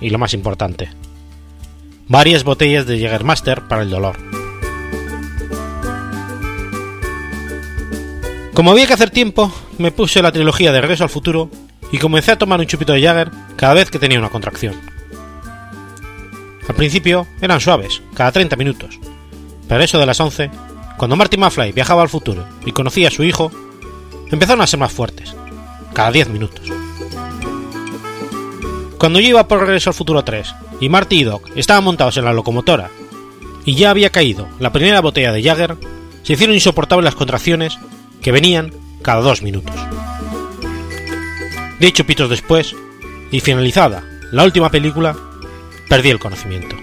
y 0.00 0.10
lo 0.10 0.18
más 0.18 0.34
importante, 0.34 0.90
varias 2.08 2.44
botellas 2.44 2.86
de 2.86 2.98
Jägermaster 2.98 3.62
para 3.62 3.82
el 3.82 3.90
dolor. 3.90 4.18
Como 8.54 8.70
había 8.70 8.86
que 8.86 8.92
hacer 8.92 9.10
tiempo, 9.10 9.50
me 9.78 9.92
puse 9.92 10.20
la 10.20 10.32
trilogía 10.32 10.72
de 10.72 10.80
Regreso 10.80 11.04
al 11.04 11.10
Futuro 11.10 11.48
y 11.90 11.98
comencé 11.98 12.32
a 12.32 12.38
tomar 12.38 12.60
un 12.60 12.66
chupito 12.66 12.92
de 12.92 13.02
Jagger 13.02 13.30
cada 13.56 13.74
vez 13.74 13.90
que 13.90 13.98
tenía 13.98 14.18
una 14.18 14.28
contracción. 14.28 14.74
Al 16.68 16.74
principio 16.74 17.26
eran 17.40 17.60
suaves, 17.60 18.02
cada 18.14 18.32
30 18.32 18.56
minutos, 18.56 18.98
pero 19.68 19.82
eso 19.82 19.98
de 19.98 20.06
las 20.06 20.20
11, 20.20 20.50
cuando 20.98 21.16
Marty 21.16 21.36
McFly 21.36 21.72
viajaba 21.72 22.02
al 22.02 22.08
futuro 22.08 22.46
y 22.66 22.72
conocía 22.72 23.08
a 23.08 23.10
su 23.10 23.24
hijo, 23.24 23.50
empezaron 24.30 24.60
a 24.60 24.66
ser 24.66 24.80
más 24.80 24.92
fuertes, 24.92 25.34
cada 25.94 26.12
10 26.12 26.28
minutos. 26.28 26.70
Cuando 29.02 29.18
yo 29.18 29.30
iba 29.30 29.48
por 29.48 29.58
Regreso 29.58 29.90
al 29.90 29.94
Futuro 29.94 30.22
3 30.22 30.54
y 30.78 30.88
Marty 30.88 31.18
y 31.18 31.24
Doc 31.24 31.50
estaban 31.56 31.82
montados 31.82 32.16
en 32.18 32.24
la 32.24 32.32
locomotora 32.32 32.88
y 33.64 33.74
ya 33.74 33.90
había 33.90 34.10
caído 34.10 34.48
la 34.60 34.70
primera 34.70 35.00
botella 35.00 35.32
de 35.32 35.42
Jagger, 35.42 35.76
se 36.22 36.34
hicieron 36.34 36.54
insoportables 36.54 37.06
las 37.06 37.16
contracciones 37.16 37.80
que 38.22 38.30
venían 38.30 38.72
cada 39.02 39.20
dos 39.20 39.42
minutos. 39.42 39.74
De 41.80 41.86
hecho, 41.88 42.06
pitos 42.06 42.30
después, 42.30 42.76
y 43.32 43.40
finalizada 43.40 44.04
la 44.30 44.44
última 44.44 44.70
película, 44.70 45.16
perdí 45.88 46.10
el 46.10 46.20
conocimiento. 46.20 46.76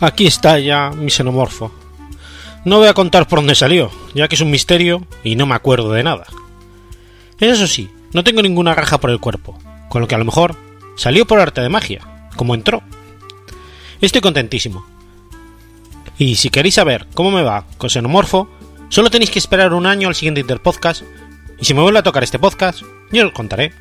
Aquí 0.00 0.26
está 0.26 0.58
ya 0.58 0.90
mi 0.90 1.10
xenomorfo. 1.10 1.72
No 2.64 2.78
voy 2.78 2.88
a 2.88 2.94
contar 2.94 3.28
por 3.28 3.38
dónde 3.38 3.54
salió, 3.54 3.90
ya 4.14 4.28
que 4.28 4.34
es 4.34 4.40
un 4.40 4.50
misterio 4.50 5.06
y 5.22 5.36
no 5.36 5.46
me 5.46 5.54
acuerdo 5.54 5.92
de 5.92 6.02
nada. 6.02 6.26
Eso 7.38 7.66
sí, 7.66 7.90
no 8.12 8.24
tengo 8.24 8.42
ninguna 8.42 8.74
raja 8.74 8.98
por 8.98 9.10
el 9.10 9.20
cuerpo, 9.20 9.58
con 9.88 10.00
lo 10.00 10.08
que 10.08 10.14
a 10.14 10.18
lo 10.18 10.24
mejor 10.24 10.56
salió 10.96 11.26
por 11.26 11.40
arte 11.40 11.60
de 11.60 11.68
magia, 11.68 12.28
como 12.36 12.54
entró. 12.54 12.82
Estoy 14.00 14.20
contentísimo. 14.20 14.86
Y 16.18 16.36
si 16.36 16.50
queréis 16.50 16.74
saber 16.74 17.06
cómo 17.14 17.30
me 17.30 17.42
va 17.42 17.66
con 17.76 17.90
Xenomorfo, 17.90 18.48
solo 18.88 19.10
tenéis 19.10 19.30
que 19.30 19.38
esperar 19.38 19.72
un 19.72 19.86
año 19.86 20.08
al 20.08 20.14
siguiente 20.14 20.40
Interpodcast, 20.40 21.02
y 21.58 21.64
si 21.64 21.74
me 21.74 21.82
vuelve 21.82 21.98
a 21.98 22.02
tocar 22.02 22.22
este 22.22 22.38
podcast, 22.38 22.82
yo 23.12 23.26
os 23.26 23.32
contaré. 23.32 23.72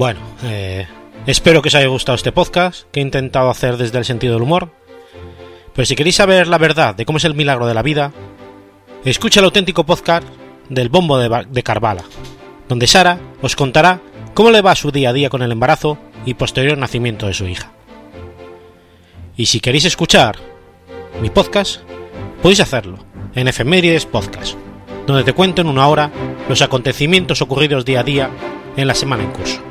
Bueno, 0.00 0.20
eh, 0.44 0.86
espero 1.26 1.60
que 1.60 1.68
os 1.68 1.74
haya 1.74 1.86
gustado 1.88 2.16
este 2.16 2.32
podcast 2.32 2.84
que 2.90 3.00
he 3.00 3.02
intentado 3.02 3.50
hacer 3.50 3.76
desde 3.76 3.98
el 3.98 4.06
sentido 4.06 4.32
del 4.32 4.44
humor. 4.44 4.72
Pero 5.74 5.84
si 5.84 5.94
queréis 5.94 6.16
saber 6.16 6.48
la 6.48 6.56
verdad 6.56 6.94
de 6.94 7.04
cómo 7.04 7.18
es 7.18 7.24
el 7.26 7.34
milagro 7.34 7.66
de 7.66 7.74
la 7.74 7.82
vida, 7.82 8.10
escucha 9.04 9.40
el 9.40 9.44
auténtico 9.44 9.84
podcast 9.84 10.26
del 10.70 10.88
Bombo 10.88 11.18
de, 11.18 11.44
de 11.50 11.62
Carvala, 11.62 12.02
donde 12.66 12.86
Sara 12.86 13.20
os 13.42 13.56
contará 13.56 14.00
cómo 14.32 14.50
le 14.50 14.62
va 14.62 14.74
su 14.74 14.90
día 14.90 15.10
a 15.10 15.12
día 15.12 15.28
con 15.28 15.42
el 15.42 15.52
embarazo 15.52 15.98
y 16.24 16.32
posterior 16.32 16.78
nacimiento 16.78 17.26
de 17.26 17.34
su 17.34 17.46
hija. 17.46 17.70
Y 19.36 19.44
si 19.44 19.60
queréis 19.60 19.84
escuchar 19.84 20.36
mi 21.20 21.28
podcast, 21.28 21.82
podéis 22.40 22.60
hacerlo 22.60 23.04
en 23.34 23.48
Efemérides 23.48 24.06
Podcast, 24.06 24.56
donde 25.06 25.24
te 25.24 25.34
cuento 25.34 25.60
en 25.60 25.68
una 25.68 25.88
hora 25.88 26.10
los 26.48 26.62
acontecimientos 26.62 27.42
ocurridos 27.42 27.84
día 27.84 28.00
a 28.00 28.04
día 28.04 28.30
en 28.78 28.86
la 28.86 28.94
semana 28.94 29.24
en 29.24 29.32
curso. 29.32 29.69